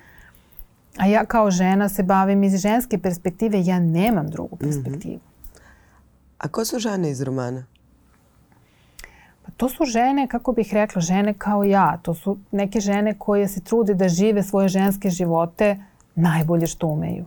[0.98, 4.66] a ja kao žena se bavim iz ženske perspektive, ja nemam drugu mhm.
[4.66, 5.16] perspektivu.
[5.16, 5.32] Mm -hmm.
[6.42, 7.64] A ko su žene iz romana?
[9.46, 11.98] Pa to su žene, kako bih rekla, žene kao ja.
[12.02, 15.78] To su neke žene koje se trude da žive svoje ženske živote
[16.16, 17.26] najbolje što umeju.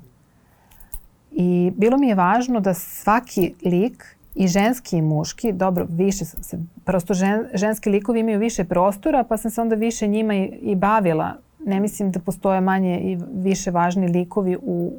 [1.37, 6.43] I bilo mi je važno da svaki lik i ženski i muški, dobro, više sam
[6.43, 10.45] se, prosto žen, ženski likovi imaju više prostora, pa sam se onda više njima i,
[10.45, 11.37] i bavila.
[11.67, 14.93] Ne mislim da postoje manje i više važni likovi u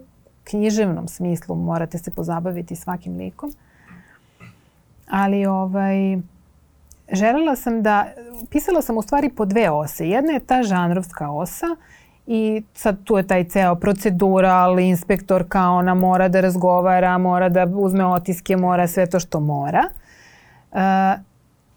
[0.44, 3.54] književnom smislu, morate se pozabaviti svakim likom.
[5.10, 6.18] Ali ovaj,
[7.12, 8.08] želela sam da,
[8.50, 10.10] pisala sam u stvari po dve ose.
[10.10, 11.76] Jedna je ta žanrovska osa
[12.28, 17.50] i sad tu je taj ceo procedura, ali inspektor kao ona mora da razgovara, mora
[17.50, 19.84] da uzme otiske, mora sve to što mora.
[20.72, 20.80] Uh,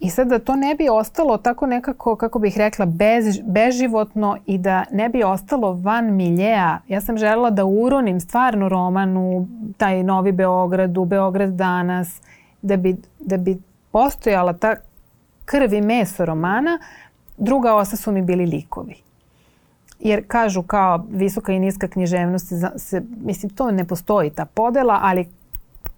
[0.01, 4.59] I sad da to ne bi ostalo tako nekako, kako bih rekla, bez, beživotno i
[4.59, 6.81] da ne bi ostalo van miljeja.
[6.89, 12.21] Ja sam želela da uronim stvarno roman u taj Novi Beograd, u Beograd danas,
[12.63, 13.59] da bi, da bi
[13.91, 14.77] postojala ta
[15.45, 16.79] krv i meso romana,
[17.37, 19.08] druga osa su mi bili likovi.
[20.01, 25.27] Jer kažu kao visoka i niska književnost, se, mislim to ne postoji ta podela, ali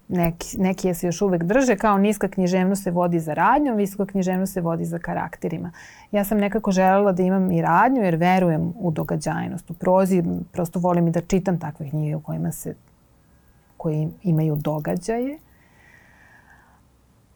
[0.08, 4.06] neki, neki je se još uvek drže, kao niska književnost se vodi za radnjom, visoka
[4.06, 5.72] književnost se vodi za karakterima.
[6.12, 10.78] Ja sam nekako želela da imam i radnju jer verujem u događajnost, u prozi, prosto
[10.78, 12.74] volim i da čitam takve knjige u kojima se
[13.76, 15.38] koji imaju događaje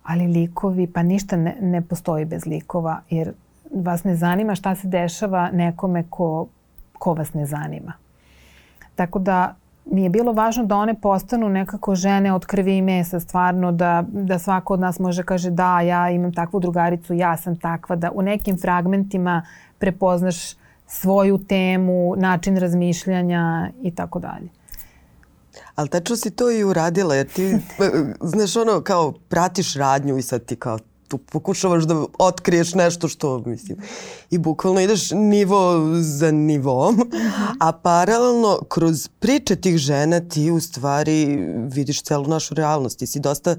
[0.04, 3.32] ali likovi, pa ništa ne, ne postoji bez likova, jer
[3.70, 6.46] vas ne zanima šta se dešava nekome ko,
[6.98, 7.92] ko vas ne zanima.
[8.94, 13.20] Tako da mi je bilo važno da one postanu nekako žene od krvi i mesa,
[13.20, 17.56] stvarno da, da svako od nas može kaže da, ja imam takvu drugaricu, ja sam
[17.56, 19.46] takva, da u nekim fragmentima
[19.78, 20.54] prepoznaš
[20.86, 24.48] svoju temu, način razmišljanja i tako dalje.
[25.74, 27.58] Ali tačno si to i uradila, jer ti,
[28.32, 33.38] znaš, ono, kao pratiš radnju i sad ti kao tu pokušavaš da otkriješ nešto što,
[33.38, 33.78] mislim,
[34.30, 37.10] i bukvalno ideš nivo za nivom,
[37.60, 41.38] a paralelno kroz priče tih žena ti u stvari
[41.72, 42.98] vidiš celu našu realnost.
[42.98, 43.56] Ti si dosta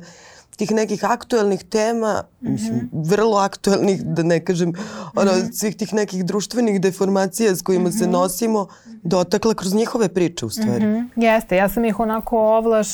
[0.55, 2.51] tih nekih aktuelnih tema, mm -hmm.
[2.51, 4.73] mislim, vrlo aktuelnih, da ne kažem,
[5.15, 5.53] ono, mm -hmm.
[5.53, 7.99] svih tih nekih društvenih deformacija s kojima mm -hmm.
[7.99, 8.67] se nosimo,
[9.03, 10.86] dotakla kroz njihove priče u stvari.
[10.86, 11.23] Mm -hmm.
[11.23, 12.88] Jeste, ja sam ih onako ovlaš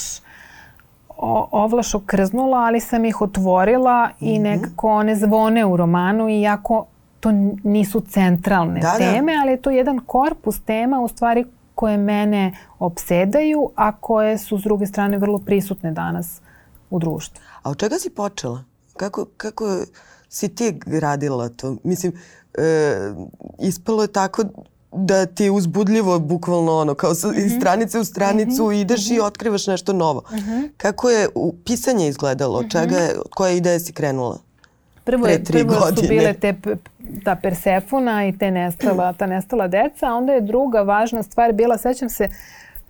[1.52, 4.30] ovlaš okrznula, ali sam ih otvorila mm -hmm.
[4.30, 4.44] i mhm.
[4.44, 6.86] nekako one zvone u romanu iako
[7.20, 7.32] to
[7.64, 8.98] nisu centralne da, da.
[8.98, 9.42] teme, da.
[9.42, 14.64] ali je to jedan korpus tema u stvari koje mene opsedaju, a koje su s
[14.64, 16.42] druge strane vrlo prisutne danas
[16.90, 17.44] u društvu.
[17.64, 18.64] A od čega si počela?
[18.98, 19.66] Kako, kako
[20.30, 21.76] si ti radila to?
[21.84, 22.14] Mislim,
[22.54, 23.14] e,
[23.60, 24.44] ispalo je tako
[24.92, 27.46] da ti je uzbudljivo bukvalno ono kao sa, mm -hmm.
[27.46, 28.82] iz stranice u stranicu mm -hmm.
[28.82, 29.16] ideš mm -hmm.
[29.16, 29.26] i mhm.
[29.26, 30.24] otkrivaš nešto novo.
[30.32, 30.70] Mm -hmm.
[30.78, 32.60] Kako je u, pisanje izgledalo?
[32.60, 34.38] Od čega je, od koje ideje si krenula?
[35.04, 35.96] Prvo, je, prvo godine.
[35.96, 36.56] su bile te,
[37.24, 41.78] ta Persefona i te nestala, ta nestala deca, a onda je druga važna stvar bila,
[41.78, 42.30] sećam se,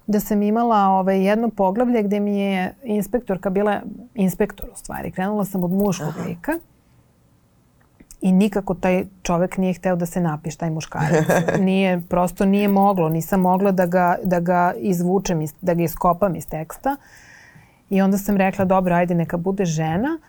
[0.07, 3.81] da sam imala ovaj, jedno poglavlje gde mi je inspektorka bila,
[4.15, 6.29] inspektor u stvari, krenula sam od muškog Aha.
[6.29, 6.59] lika
[8.21, 11.25] i nikako taj čovek nije hteo da se napiše, taj muškarac.
[11.59, 16.35] Nije, prosto nije moglo, nisam mogla da ga, da ga izvučem, iz, da ga iskopam
[16.35, 16.95] iz teksta.
[17.89, 20.19] I onda sam rekla, dobro, ajde, neka bude žena.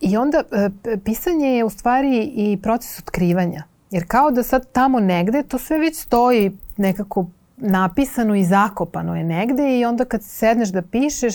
[0.00, 3.62] I onda e, pisanje je u stvari i proces otkrivanja.
[3.90, 9.24] Jer kao da sad tamo negde to sve već stoji nekako napisano i zakopano je
[9.24, 11.34] negde i onda kad sedneš da pišeš,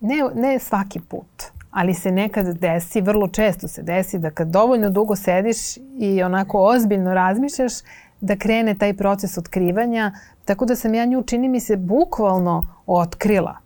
[0.00, 4.90] ne, ne svaki put, ali se nekad desi, vrlo često se desi da kad dovoljno
[4.90, 7.72] dugo sediš i onako ozbiljno razmišljaš,
[8.20, 10.12] da krene taj proces otkrivanja,
[10.44, 13.56] tako da sam ja nju, čini mi se, bukvalno otkrila.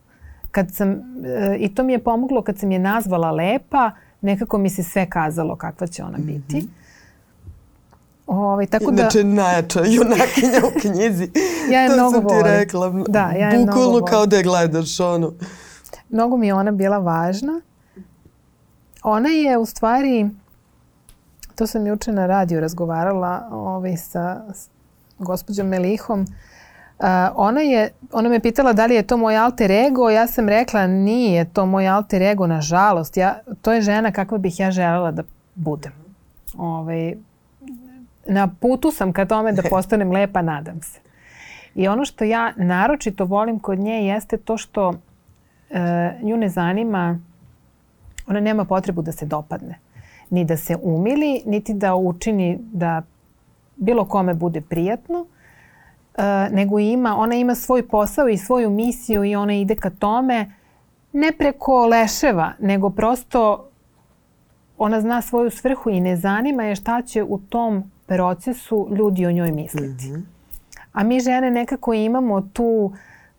[0.50, 3.90] Kad sam, e, I to mi je pomoglo kad sam je nazvala lepa,
[4.20, 6.56] nekako mi se sve kazalo kakva će ona biti.
[6.56, 6.84] Mm -hmm.
[8.26, 9.02] Ovaj, tako da...
[9.02, 11.30] Inače, najjača junakinja u knjizi.
[11.72, 12.46] ja je to mnogo sam ti volim.
[12.46, 13.04] rekla.
[13.08, 15.32] Da, ja je Bukvalno mnogo kao da je gledaš ono.
[16.08, 17.60] Mnogo mi je ona bila važna.
[19.04, 20.30] Ona je u stvari,
[21.54, 24.42] to sam juče na radiju razgovarala ovaj, sa,
[25.18, 30.10] gospođom Melihom, uh, ona, je, ona me pitala da li je to moj alter ego,
[30.10, 33.16] ja sam rekla nije to moj alter ego, nažalost.
[33.16, 35.22] Ja, to je žena kakva bih ja želela da
[35.54, 35.92] budem.
[36.56, 37.14] Ovaj,
[38.26, 41.00] na putu sam ka tome da postanem lepa, nadam se.
[41.74, 44.92] I ono što ja naročito volim kod nje jeste to što
[45.70, 47.18] e, nju ne zanima,
[48.26, 49.78] ona nema potrebu da se dopadne.
[50.30, 53.02] Ni da se umili, niti da učini da
[53.76, 55.26] bilo kome bude prijatno,
[56.16, 60.52] e, nego ima, ona ima svoj posao i svoju misiju i ona ide ka tome
[61.12, 63.68] ne preko leševa, nego prosto
[64.78, 69.32] ona zna svoju svrhu i ne zanima je šta će u tom procesu ljudi o
[69.32, 70.08] njoj misliti.
[70.08, 70.22] Mm -hmm.
[70.92, 72.92] A mi žene nekako imamo tu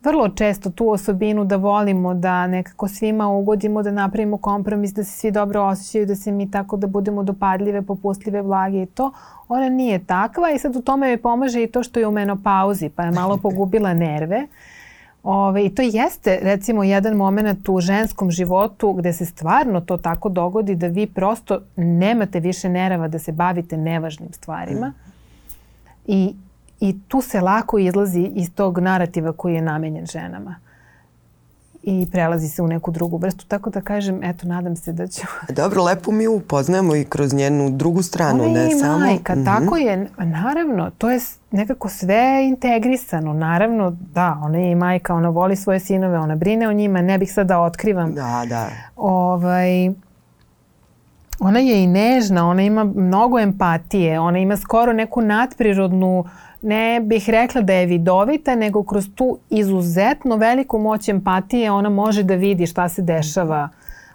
[0.06, 5.12] vrlo često tu osobinu da volimo da nekako svima ugodimo, da napravimo kompromis, da se
[5.12, 9.12] svi dobro osjećaju, da se mi tako da budemo dopadljive, popustljive, blage i to.
[9.48, 12.90] Ona nije takva i sad u tome mi pomaže i to što je u menopauzi,
[12.90, 14.48] pa je malo pogubila nerve.
[15.24, 20.30] Ove, I to jeste recimo jedan moment u ženskom životu gde se stvarno to tako
[20.30, 24.94] dogodi da vi prosto nemate više nerava da se bavite nevažnim stvarima.
[26.08, 26.36] I,
[26.80, 30.56] I tu se lako izlazi iz tog narativa koji je namenjen ženama
[31.86, 33.46] i prelazi se u neku drugu vrstu.
[33.48, 35.22] Tako da kažem, eto, nadam se da ću...
[35.50, 39.00] Dobro, lepo mi upoznajemo i kroz njenu drugu stranu, Ona ne je samo...
[39.00, 39.46] majka, mm -hmm.
[39.46, 40.10] tako je.
[40.18, 41.20] Naravno, to je
[41.52, 43.34] nekako sve integrisano.
[43.34, 47.18] Naravno, da, ona je i majka, ona voli svoje sinove, ona brine o njima, ne
[47.18, 48.14] bih sad da otkrivam.
[48.14, 48.70] Da, da.
[48.96, 49.90] Ovaj,
[51.40, 56.26] ona je i nežna, ona ima mnogo empatije, ona ima skoro neku nadprirodnu uh,
[56.66, 62.24] ne bih rekla da je vidovita, nego kroz tu izuzetno veliku moć empatije ona može
[62.24, 63.70] da vidi šta se dešava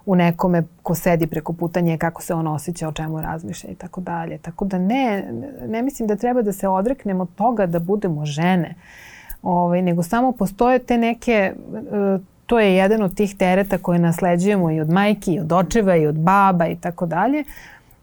[0.07, 3.75] u nekome ko sedi preko puta nje, kako se on osjeća, o čemu razmišlja i
[3.75, 4.39] tako dalje.
[4.39, 5.33] Tako da ne,
[5.69, 8.75] ne mislim da treba da se odreknemo toga da budemo žene,
[9.43, 11.53] ovaj, nego samo postoje te neke, e,
[12.47, 16.07] to je jedan od tih tereta koje nasleđujemo i od majki, i od očeva, i
[16.07, 17.45] od baba i tako dalje,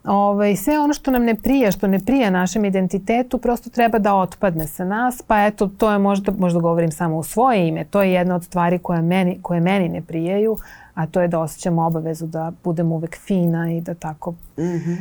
[0.08, 4.16] ovaj, sve ono što nam ne prija, što ne prija našem identitetu, prosto treba da
[4.16, 8.04] otpadne sa nas, pa eto, to je možda, možda govorim samo u svoje ime, to
[8.04, 10.58] je jedna od stvari koje meni, koje meni ne prijaju,
[10.94, 14.98] a to je da osjećam obavezu da budem uvek fina i da tako mm -hmm.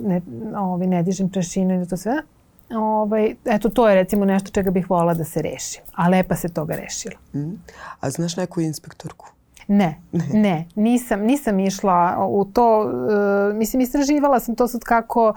[0.00, 0.20] ne,
[0.56, 2.22] ovaj, ne dižem prašinu i da to sve.
[2.70, 5.80] Ovaj, eto, to je recimo nešto čega bih volila da se reši.
[5.94, 7.14] A lepa se toga rešila.
[7.34, 7.54] Mm.
[8.00, 9.37] A znaš neku inspektorku?
[9.68, 10.00] Ne,
[10.32, 15.28] ne, nisam, nisam išla u to, uh, mislim istraživala sam to sad kako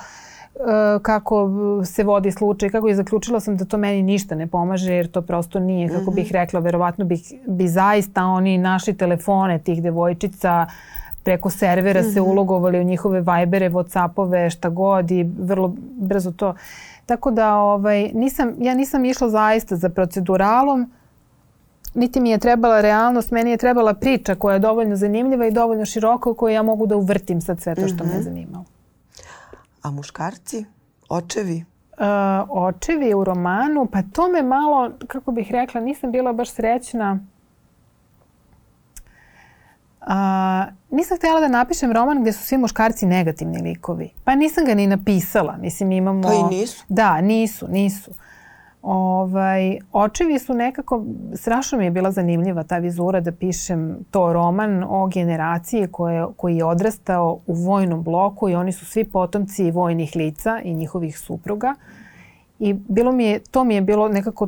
[0.55, 1.49] uh, kako
[1.85, 5.21] se vodi slučaj, kako je zaključila sam da to meni ništa ne pomaže jer to
[5.21, 6.33] prosto nije, kako bih mhm.
[6.33, 10.67] rekla, verovatno bih, bi zaista oni našli telefone tih devojčica
[11.23, 12.13] preko servera mm -hmm.
[12.13, 12.29] se mhm.
[12.29, 16.55] ulogovali u njihove Vibere, Whatsappove, šta god i vrlo brzo to.
[17.05, 20.91] Tako da ovaj, nisam, ja nisam išla zaista za proceduralom,
[21.93, 25.85] niti mi je trebala realnost, meni je trebala priča koja je dovoljno zanimljiva i dovoljno
[25.85, 28.11] široka u kojoj ja mogu da uvrtim sad sve to što mm -hmm.
[28.11, 28.23] me mhm.
[28.23, 28.65] zanimalo.
[29.81, 30.65] A muškarci?
[31.09, 31.65] Očevi?
[31.91, 32.07] Uh,
[32.49, 37.19] očevi u romanu, pa to me malo, kako bih rekla, nisam bila baš srećna.
[40.01, 40.07] Uh,
[40.89, 44.09] nisam htjela da napišem roman gdje su svi muškarci negativni likovi.
[44.23, 45.57] Pa nisam ga ni napisala.
[45.57, 46.21] Mislim, imamo...
[46.21, 46.85] Pa i nisu?
[46.87, 48.11] Da, nisu, nisu.
[48.81, 54.83] Ovaj, očevi su nekako, strašno mi je bila zanimljiva ta vizura da pišem to roman
[54.89, 60.11] o generaciji koje, koji je odrastao u vojnom bloku i oni su svi potomci vojnih
[60.15, 61.75] lica i njihovih supruga.
[62.59, 64.47] I bilo mi je, to mi je bilo nekako,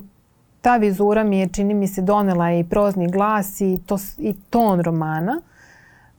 [0.62, 4.82] ta vizura mi je, čini mi se, donela i prozni glas i, to, i ton
[4.82, 5.42] romana.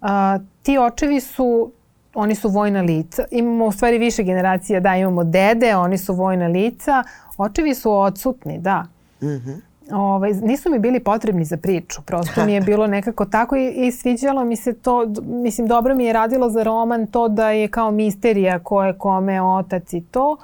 [0.00, 1.72] A, ti očevi su
[2.14, 3.24] oni su vojna lica.
[3.30, 7.02] Imamo u stvari više generacija, da, imamo dede, oni su vojna lica,
[7.38, 8.86] Očevi su odsutni, da.
[9.22, 9.60] Mm -hmm.
[9.92, 13.92] Ovaj, nisu mi bili potrebni za priču, prosto mi je bilo nekako tako i, i
[13.92, 17.90] sviđalo mi se to, mislim dobro mi je radilo za roman to da je kao
[17.90, 20.36] misterija ko je kome otac i to,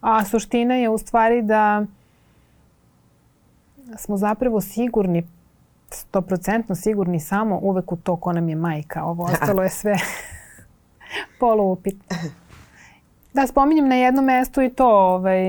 [0.00, 1.86] a suština je u stvari da
[3.96, 5.26] smo zapravo sigurni
[5.90, 9.04] stoprocentno sigurni samo uvek u to ko nam je majka.
[9.04, 9.94] Ovo ostalo je sve
[11.40, 12.16] poluupitno.
[13.32, 15.44] Da, spominjem na jednom mestu i to, ovaj,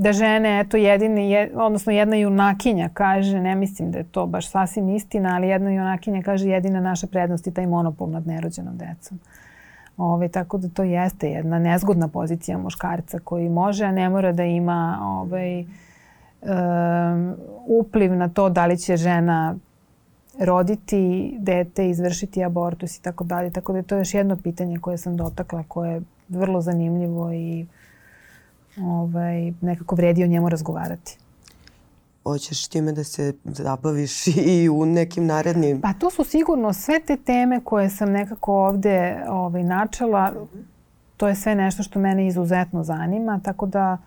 [0.00, 4.50] da žene, eto, jedini, je, odnosno jedna junakinja kaže, ne mislim da je to baš
[4.50, 9.18] sasvim istina, ali jedna junakinja kaže jedina naša prednost je taj monopol nad nerođenom decom.
[9.96, 14.44] Ove, tako da to jeste jedna nezgodna pozicija muškarca koji može, a ne mora da
[14.44, 17.34] ima ovaj, um,
[17.66, 19.54] upliv na to da li će žena
[20.38, 23.50] roditi dete, izvršiti abortus i tako dalje.
[23.50, 27.66] Tako da je to još jedno pitanje koje sam dotakla, koje je vrlo zanimljivo i
[28.76, 31.18] ovaj, nekako vredi o njemu razgovarati.
[32.22, 35.80] Hoćeš time da se zabaviš i u nekim narednim...
[35.80, 40.32] Pa to su sigurno sve te teme koje sam nekako ovde ovaj, načela.
[41.16, 43.98] To je sve nešto što mene izuzetno zanima, tako da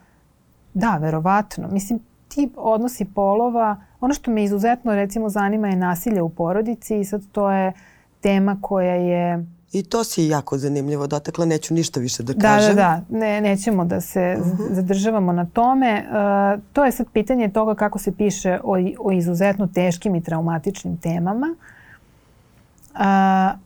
[0.74, 1.68] da, verovatno.
[1.72, 7.06] Mislim, ti odnosi polova, ono što me izuzetno recimo zanima je nasilje u porodici i
[7.06, 7.74] sad to je
[8.22, 12.76] tema koja je I to si jako zanimljivo dotakla, neću ništa više da kažem.
[12.76, 14.64] Da, da, da, ne, nećemo da se uh mhm.
[14.64, 14.74] -huh.
[14.74, 16.06] zadržavamo na tome.
[16.08, 20.98] Uh, to je sad pitanje toga kako se piše o, o izuzetno teškim i traumatičnim
[20.98, 21.56] temama.
[22.94, 23.00] Uh,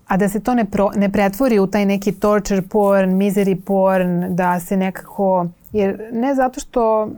[0.08, 4.36] a da se to ne, pro, ne pretvori u taj neki torture porn, misery porn,
[4.36, 7.10] da se nekako, jer ne zato što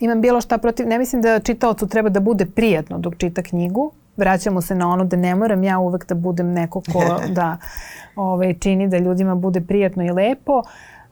[0.00, 3.92] imam bilo šta protiv, ne mislim da čitaocu treba da bude prijatno dok čita knjigu,
[4.16, 7.56] vraćamo se na ono da ne moram ja uvek da budem neko ko da
[8.16, 10.62] ovaj, čini da ljudima bude prijatno i lepo,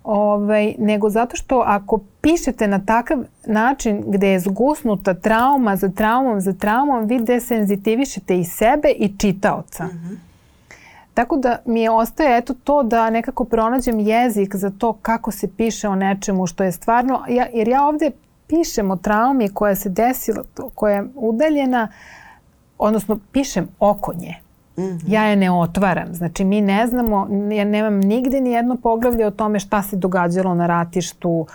[0.05, 6.41] ovaj, nego zato što ako pišete na takav način gde je zgusnuta trauma za traumom
[6.41, 9.85] za traumom, vi desenzitivišete i sebe i čitaoca.
[9.85, 10.31] Mm -hmm.
[11.15, 15.49] Tako da mi je ostaje eto to da nekako pronađem jezik za to kako se
[15.57, 18.11] piše o nečemu što je stvarno, ja, jer ja ovde
[18.47, 20.43] pišem o traumi koja se desila,
[20.75, 21.89] koja je udaljena,
[22.81, 24.35] odnosno pišem oko nje.
[24.77, 25.01] Mm -hmm.
[25.07, 26.15] Ja je ne otvaram.
[26.15, 30.55] Znači mi ne znamo, ja nemam nigde ni jedno poglavlje o tome šta se događalo
[30.55, 31.47] na ratištu,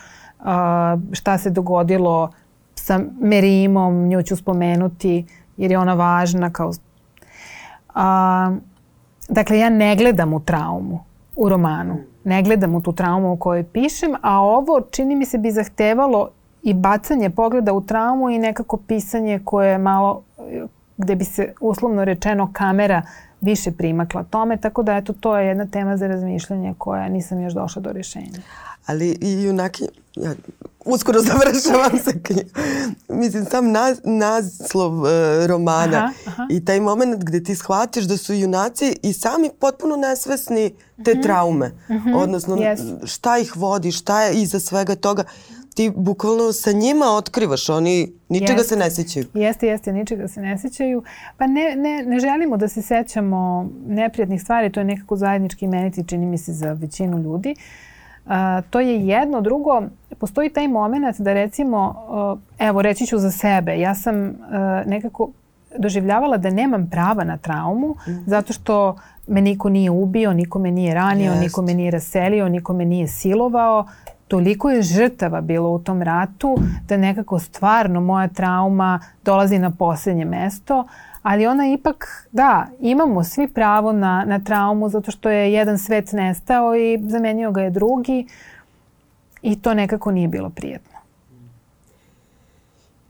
[1.12, 2.30] šta se dogodilo
[2.76, 5.26] sa Merimom, nju ću spomenuti
[5.58, 6.68] jer je ona važna kao...
[6.68, 8.58] Uh,
[9.30, 11.00] dakle, ja ne gledam u traumu
[11.36, 11.98] u romanu.
[12.24, 16.30] Ne gledam u tu traumu u kojoj pišem, a ovo čini mi se bi zahtevalo
[16.64, 20.22] i bacanje pogleda u traumu i nekako pisanje koje je malo
[20.98, 23.02] gde bi se uslovno rečeno kamera
[23.42, 27.54] više primakla tome, tako da eto to je jedna tema za razmišljanje koja nisam još
[27.54, 28.40] došla do rješenja.
[28.86, 29.84] Ali i junaki,
[30.16, 30.34] ja
[30.86, 32.66] uskoro završavam sa knjigom.
[33.10, 35.08] Mislim, sam naz, naslov uh,
[35.48, 36.48] romana aha, aha.
[36.50, 40.74] i taj moment gde ti shvatiš da su junaci i sami potpuno nesvesni
[41.06, 41.24] te mm -hmm.
[41.24, 41.68] traume.
[41.68, 42.16] Mm -hmm.
[42.16, 43.08] Odnosno, yes.
[43.08, 45.24] šta ih vodi, šta je iza svega toga
[45.76, 49.26] ti bukvalno sa njima otkrivaš, oni ničega jeste, se ne sećaju.
[49.34, 51.04] Jeste, jeste, ničega se ne sećaju.
[51.38, 56.08] Pa ne, ne, ne želimo da se sećamo neprijatnih stvari, to je nekako zajednički imeniti,
[56.08, 57.56] čini mi se, za većinu ljudi.
[58.26, 58.32] Uh,
[58.70, 59.42] to je jedno.
[59.42, 59.84] Drugo,
[60.18, 64.36] postoji taj moment da recimo, uh, evo reći ću za sebe, ja sam uh,
[64.86, 65.30] nekako
[65.78, 68.24] doživljavala da nemam prava na traumu mm.
[68.26, 68.96] zato što
[69.28, 71.42] me niko nije ubio, niko me nije ranio, Jest.
[71.42, 73.86] niko me nije raselio, niko me nije silovao
[74.28, 76.58] toliko je žrtava bilo u tom ratu
[76.88, 80.88] da nekako stvarno moja trauma dolazi na poslednje mesto,
[81.24, 86.12] ali ona ipak, da, imamo svi pravo na, na traumu zato što je jedan svet
[86.12, 88.28] nestao i zamenio ga je drugi
[89.42, 90.98] i to nekako nije bilo prijetno.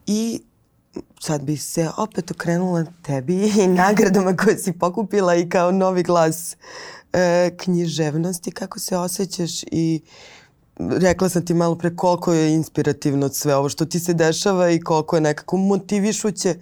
[0.08, 0.42] I
[1.20, 6.58] sad bih se opet okrenula tebi i nagradama koje si pokupila i kao novi glas
[7.14, 10.02] e, književnosti, kako se osjećaš i
[10.80, 14.80] rekla sam ti malo pre koliko je inspirativno sve ovo što ti se dešava i
[14.80, 16.56] koliko je nekako motivišuće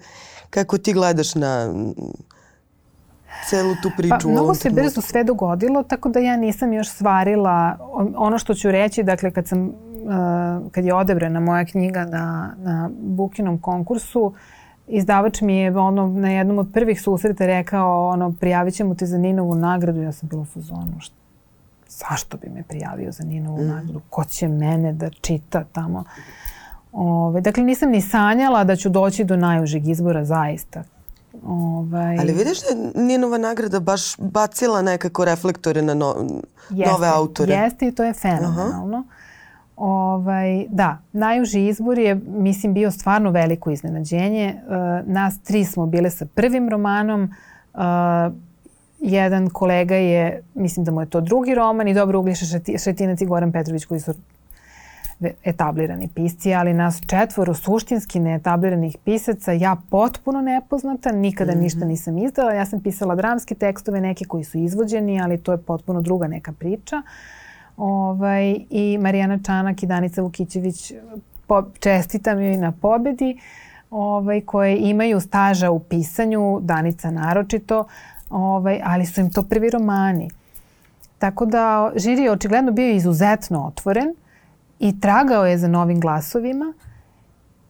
[0.50, 1.74] kako ti gledaš na
[3.50, 4.16] celu tu priču.
[4.22, 7.76] Pa, mnogo se brzo sve dogodilo, tako da ja nisam još svarila
[8.16, 9.72] ono što ću reći, dakle kad sam uh,
[10.70, 14.32] kad je odebrana moja knjiga na, na Bukinom konkursu,
[14.86, 19.18] izdavač mi je ono, na jednom od prvih susreta rekao ono, prijavit ćemo te za
[19.18, 20.02] Ninovu nagradu.
[20.02, 21.23] Ja sam bila u fazonu, što
[21.98, 23.68] zašto bi me prijavio za Ninovu mm.
[23.68, 26.04] nagradu, ko će mene da čita tamo.
[26.92, 30.82] Ove, dakle, nisam ni sanjala da ću doći do najužeg izbora zaista.
[31.46, 32.18] Ovaj...
[32.18, 36.14] Ali vidiš da je Ninova nagrada baš bacila nekako reflektore na no,
[36.70, 37.54] jeste, nove autore.
[37.54, 38.96] Jeste i to je fenomenalno.
[38.96, 39.24] Aha.
[39.76, 44.54] Ovaj, da, najuži izbor je, mislim, bio stvarno veliko iznenađenje.
[44.66, 47.34] Uh, nas tri smo bile sa prvim romanom.
[47.74, 47.80] Uh,
[49.04, 52.44] jedan kolega je, mislim da mu je to drugi roman i dobro Uglješa
[52.84, 54.14] Šetinac i Goran Petrović koji su
[55.44, 61.62] etablirani pisci, ali nas četvoro suštinski neetabliranih pisaca, ja potpuno nepoznata, nikada mm -hmm.
[61.62, 62.52] ništa nisam izdala.
[62.52, 66.52] Ja sam pisala dramske tekstove, neke koji su izvođeni, ali to je potpuno druga neka
[66.52, 67.02] priča.
[67.76, 70.92] Ovaj, I Marijana Čanak i Danica Vukićević
[71.46, 73.38] po, čestitam joj na pobedi
[73.90, 77.84] ovaj, koje imaju staža u pisanju, Danica naročito,
[78.34, 80.30] ovaj, ali su im to prvi romani.
[81.18, 84.14] Tako da žiri je očigledno bio izuzetno otvoren
[84.78, 86.72] i tragao je za novim glasovima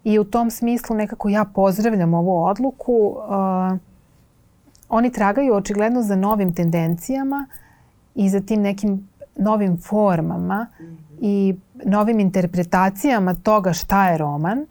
[0.05, 2.93] i u tom smislu nekako ja pozdravljam ovu odluku.
[2.93, 3.79] Uh,
[4.89, 7.47] oni tragaju očigledno za novim tendencijama
[8.15, 10.67] i za tim nekim novim formama
[11.21, 11.55] i
[11.85, 14.67] novim interpretacijama toga šta je roman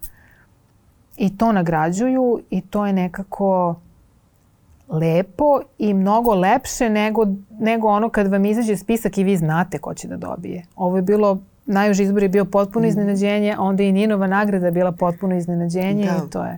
[1.17, 3.75] i to nagrađuju i to je nekako
[4.93, 7.25] lepo i mnogo lepše nego,
[7.59, 10.65] nego ono kad vam izađe spisak i vi znate ko će da dobije.
[10.75, 12.89] Ovo je bilo, najuži izbor je bio potpuno mm.
[12.89, 16.25] iznenađenje, a onda i Ninova nagrada bila potpuno iznenađenje da.
[16.25, 16.57] i to je.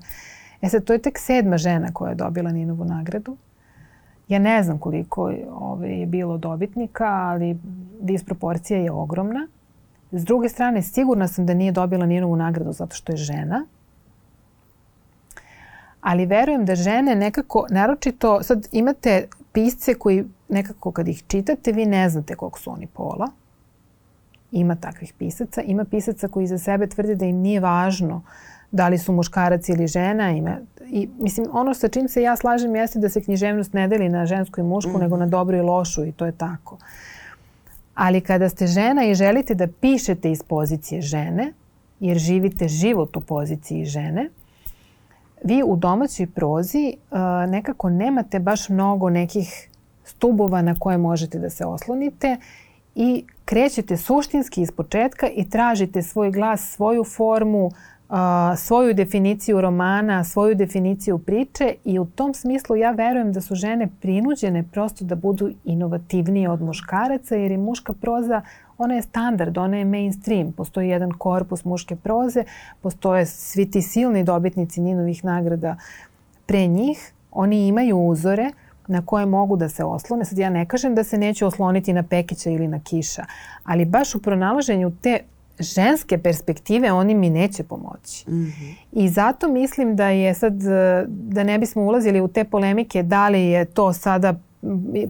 [0.61, 3.37] E sad, to je tek sedma žena koja je dobila Ninovu nagradu.
[4.27, 7.57] Ja ne znam koliko ove, je bilo dobitnika, ali
[8.01, 9.47] disproporcija je ogromna.
[10.11, 13.65] S druge strane, sigurna sam da nije dobila Ninovu nagradu zato što je žena,
[16.05, 21.85] ali verujem da žene nekako, naročito, sad imate pisce koji nekako kad ih čitate, vi
[21.85, 23.27] ne znate koliko su oni pola.
[24.51, 25.61] Ima takvih pisaca.
[25.61, 28.21] Ima pisaca koji za sebe tvrde da im nije važno
[28.71, 30.31] da li su muškarac ili žena.
[30.31, 30.57] Ima,
[30.89, 34.25] i, mislim, ono sa čim se ja slažem jeste da se književnost ne deli na
[34.25, 35.01] žensku i mušku, mm.
[35.01, 36.77] nego na dobru i lošu i to je tako.
[37.95, 41.53] Ali kada ste žena i želite da pišete iz pozicije žene,
[41.99, 44.29] jer živite život u poziciji žene,
[45.45, 47.17] vi u domaćoj prozi uh,
[47.49, 49.69] nekako nemate baš mnogo nekih
[50.03, 52.37] stubova na koje možete da se oslonite
[52.95, 58.15] i krećete suštinski iz početka i tražite svoj glas, svoju formu, uh,
[58.57, 63.87] svoju definiciju romana, svoju definiciju priče i u tom smislu ja verujem da su žene
[64.01, 68.41] prinuđene prosto da budu inovativnije od muškaraca jer je muška proza
[68.77, 70.51] ona je standard, ona je mainstream.
[70.51, 72.43] Postoji jedan korpus muške proze,
[72.81, 75.77] postoje svi ti silni dobitnici Ninovih nagrada
[76.45, 77.11] pre njih.
[77.31, 78.51] Oni imaju uzore
[78.87, 80.25] na koje mogu da se oslone.
[80.25, 83.25] Sad ja ne kažem da se neće osloniti na Pekića ili na Kiša,
[83.63, 85.19] ali baš u pronalaženju te
[85.59, 88.29] ženske perspektive oni mi neće pomoći.
[88.29, 88.73] Mm -hmm.
[88.91, 90.53] I zato mislim da je sad,
[91.07, 94.35] da ne bismo ulazili u te polemike da li je to sada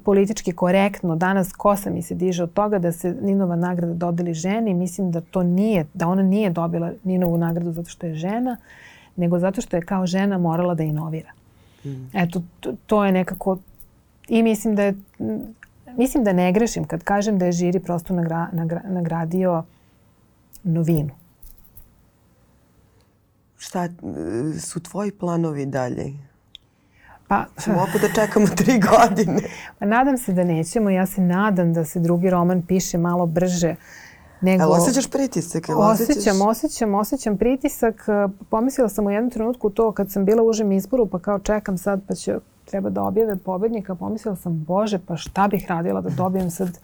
[0.03, 4.73] politički korektno danas kosa mi se diže od toga da se Ninova nagrada dodeli ženi.
[4.73, 8.57] Mislim da to nije, da ona nije dobila Ninovu nagradu zato što je žena,
[9.15, 11.31] nego zato što je kao žena morala da inovira.
[11.85, 12.09] Mm.
[12.13, 13.57] Eto, to, to je nekako
[14.27, 14.93] i mislim da je
[15.97, 19.63] mislim da ne grešim kad kažem da je žiri prosto nagra, nagra, nagradio
[20.63, 21.09] novinu.
[23.57, 23.89] Šta
[24.59, 26.13] su tvoji planovi dalje?
[27.27, 29.41] Pa, Ćemo opet da čekamo tri godine.
[29.79, 30.89] Pa nadam se da nećemo.
[30.89, 33.75] Ja se nadam da se drugi roman piše malo brže.
[34.41, 34.63] Nego...
[34.63, 35.69] Ali osjećaš pritisak?
[35.69, 36.09] Jel osjećaš...
[36.09, 38.05] Osjećam, osjećam, osjećam pritisak.
[38.49, 41.77] Pomislila sam u jednom trenutku to kad sam bila u užem izboru, pa kao čekam
[41.77, 43.95] sad pa će treba da objave pobednika.
[43.95, 46.79] Pomislila sam, bože, pa šta bih radila da dobijem sad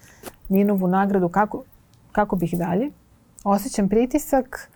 [0.50, 1.64] Ninovu nagradu, kako,
[2.12, 2.92] kako bih dalje.
[3.44, 4.71] Osjećam pritisak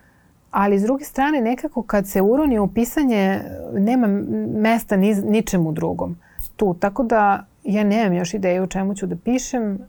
[0.55, 3.41] ali s druge strane nekako kad se uroni u pisanje
[3.73, 4.07] nema
[4.53, 6.17] mesta ni, ničemu drugom
[6.55, 6.73] tu.
[6.73, 9.79] Tako da ja nemam još ideju o čemu ću da pišem.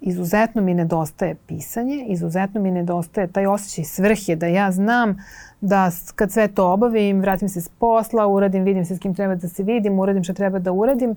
[0.00, 5.16] Izuzetno mi nedostaje pisanje, izuzetno mi nedostaje taj osjećaj svrhe da ja znam
[5.60, 9.34] da kad sve to obavim, vratim se s posla, uradim, vidim se s kim treba
[9.34, 11.16] da se vidim, uradim šta treba da uradim, uh,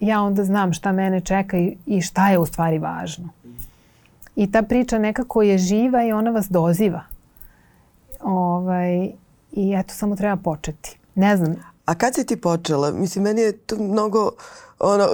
[0.00, 3.28] ja onda znam šta mene čeka i, i šta je u stvari važno.
[4.36, 7.15] I ta priča nekako je živa i ona vas doziva.
[8.20, 9.10] Ovaj,
[9.52, 10.98] I eto, samo treba početi.
[11.14, 11.56] Ne znam.
[11.84, 12.90] A kad si ti počela?
[12.90, 14.30] Mislim, meni je to mnogo
[14.78, 15.04] ono,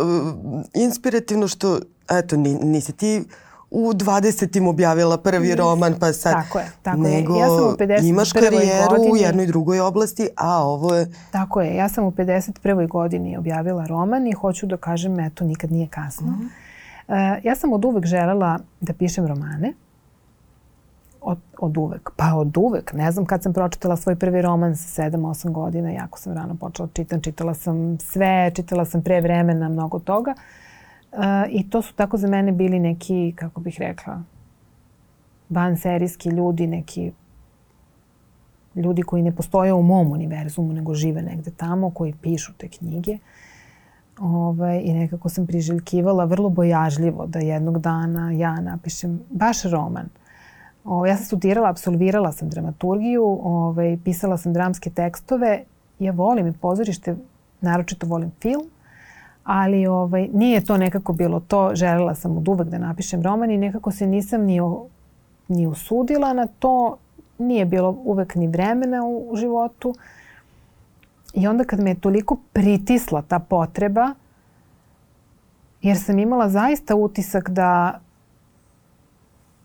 [0.75, 1.79] inspirativno što,
[2.11, 3.25] eto, nisi ti
[3.71, 4.69] u 20.
[4.69, 6.33] objavila prvi roman, pa sad...
[6.33, 7.41] Tako je, tako nego je.
[7.41, 8.09] Ja sam u 51.
[8.09, 11.13] imaš karijeru godini, u jednoj drugoj oblasti, a ovo je...
[11.31, 12.89] Tako je, ja sam u 51.
[12.89, 16.27] godini objavila roman i hoću da kažem, eto, nikad nije kasno.
[16.27, 16.51] Mm
[17.09, 17.39] -hmm.
[17.39, 19.73] uh, ja sam od uvek želela da pišem romane
[21.23, 22.11] od, od uvek.
[22.17, 22.93] Pa od uvek.
[22.93, 26.87] Ne znam kad sam pročitala svoj prvi roman sa 7-8 godina, jako sam rano počela
[26.87, 30.35] da čitam, čitala sam sve, čitala sam pre vremena mnogo toga.
[31.13, 31.19] Uh,
[31.51, 34.23] I to su tako za mene bili neki, kako bih rekla,
[35.49, 37.13] van serijski ljudi, neki
[38.75, 43.19] ljudi koji ne postoje u mom univerzumu, nego žive negde tamo, koji pišu te knjige.
[44.21, 50.09] Ovaj, I nekako sam priželjkivala vrlo bojažljivo da jednog dana ja napišem baš roman–
[50.85, 55.65] O, ja sam studirala, absolvirala sam dramaturgiju, ovaj, pisala sam dramske tekstove.
[55.99, 57.17] Ja volim i pozorište,
[57.61, 58.63] naročito volim film,
[59.45, 61.71] ali ovaj, nije to nekako bilo to.
[61.75, 64.87] Želela sam od uvek da napišem roman i nekako se nisam ni, o,
[65.49, 66.97] ni usudila na to.
[67.39, 69.95] Nije bilo uvek ni vremena u, u životu.
[71.35, 74.15] I onda kad me je toliko pritisla ta potreba,
[75.83, 78.01] jer sam imala zaista utisak da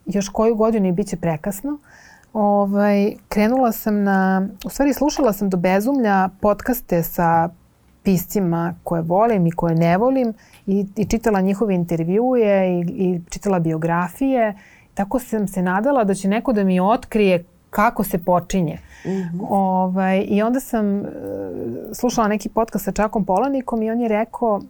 [0.08, 1.78] još koju godinu i bit će prekasno,
[2.34, 7.49] ovaj, krenula sam na, u stvari slušala sam do bezumlja podcaste sa
[8.03, 10.34] piscima koje volim i koje ne volim
[10.68, 14.53] i, i čitala njihove intervjue i, i čitala biografije.
[14.93, 18.80] Tako sam se nadala da će neko da mi otkrije kako se počinje.
[19.05, 19.45] Mm -hmm.
[19.49, 21.05] ovaj, I onda sam uh,
[21.93, 24.62] slušala neki podcast sa Čakom Polanikom i on je rekao,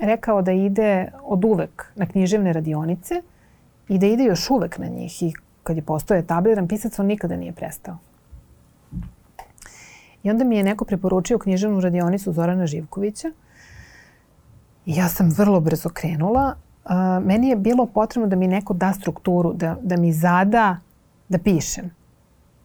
[0.00, 3.22] rekao da ide od uvek na književne radionice
[3.88, 5.32] i da ide još uvek na njih i
[5.62, 7.98] kad je postao etabliran pisac, on nikada nije prestao.
[10.22, 13.28] I onda mi je neko preporučio književnu radionicu Zorana Živkovića
[14.86, 16.54] i ja sam vrlo brzo krenula.
[17.22, 20.76] Meni je bilo potrebno da mi neko da strukturu, da, da mi zada
[21.28, 21.90] da pišem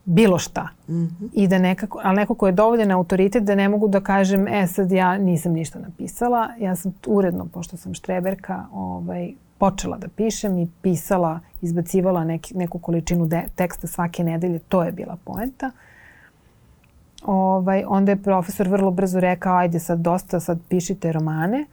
[0.05, 0.67] bilo šta.
[0.87, 1.29] Mm -hmm.
[1.33, 4.67] I da nekako, ali neko ko je dovoljan autoritet da ne mogu da kažem, e
[4.67, 6.49] sad ja nisam ništa napisala.
[6.59, 12.79] Ja sam uredno, pošto sam štreberka, ovaj, počela da pišem i pisala, izbacivala neki, neku
[12.79, 14.59] količinu de, teksta svake nedelje.
[14.59, 15.71] To je bila poenta.
[17.25, 21.65] Ovaj, onda je profesor vrlo brzo rekao, ajde sad dosta, sad pišite romane.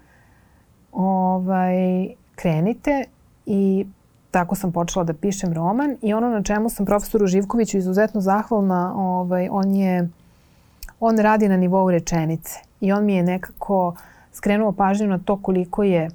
[0.93, 3.05] Ovaj, krenite
[3.47, 3.87] i
[4.31, 8.93] tako sam počela da pišem roman i ono na čemu sam profesoru Živkoviću izuzetno zahvalna,
[8.97, 10.09] ovaj, on je
[11.01, 13.95] on radi na nivou rečenice i on mi je nekako
[14.33, 16.09] skrenuo pažnju na to koliko je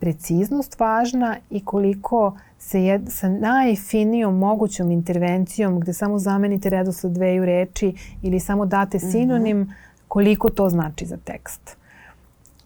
[0.00, 7.44] preciznost važna i koliko se je, sa najfinijom mogućom intervencijom gde samo zamenite redosled dveju
[7.44, 9.06] reči ili samo date mhm.
[9.10, 9.74] sinonim,
[10.08, 11.80] koliko to znači za tekst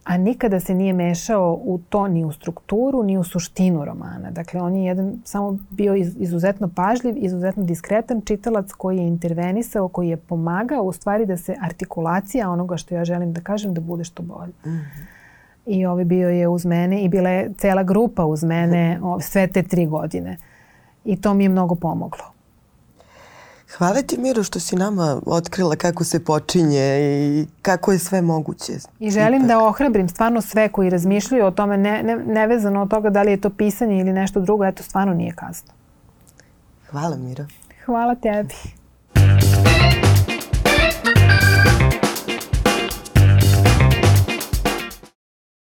[0.05, 4.31] a nikada se nije mešao u to ni u strukturu, ni u suštinu romana.
[4.31, 10.09] Dakle, on je jedan samo bio izuzetno pažljiv, izuzetno diskretan čitalac koji je intervenisao, koji
[10.09, 14.05] je pomagao u stvari da se artikulacija onoga što ja želim da kažem da bude
[14.05, 14.53] što bolje.
[14.65, 15.14] Mm -hmm.
[15.67, 19.63] I ovaj bio je uz mene i bila je cela grupa uz mene sve te
[19.63, 20.37] tri godine.
[21.05, 22.35] I to mi je mnogo pomoglo.
[23.79, 28.73] Hvala ti Miro što si nama otkrila kako se počinje i kako je sve moguće.
[28.99, 29.49] I želim ipak.
[29.49, 33.31] da ohrabrim stvarno sve koji razmišljaju o tome, ne, ne, nevezano od toga da li
[33.31, 35.73] je to pisanje ili nešto drugo, eto stvarno nije kasno.
[36.91, 37.47] Hvala Miro.
[37.85, 38.55] Hvala tebi.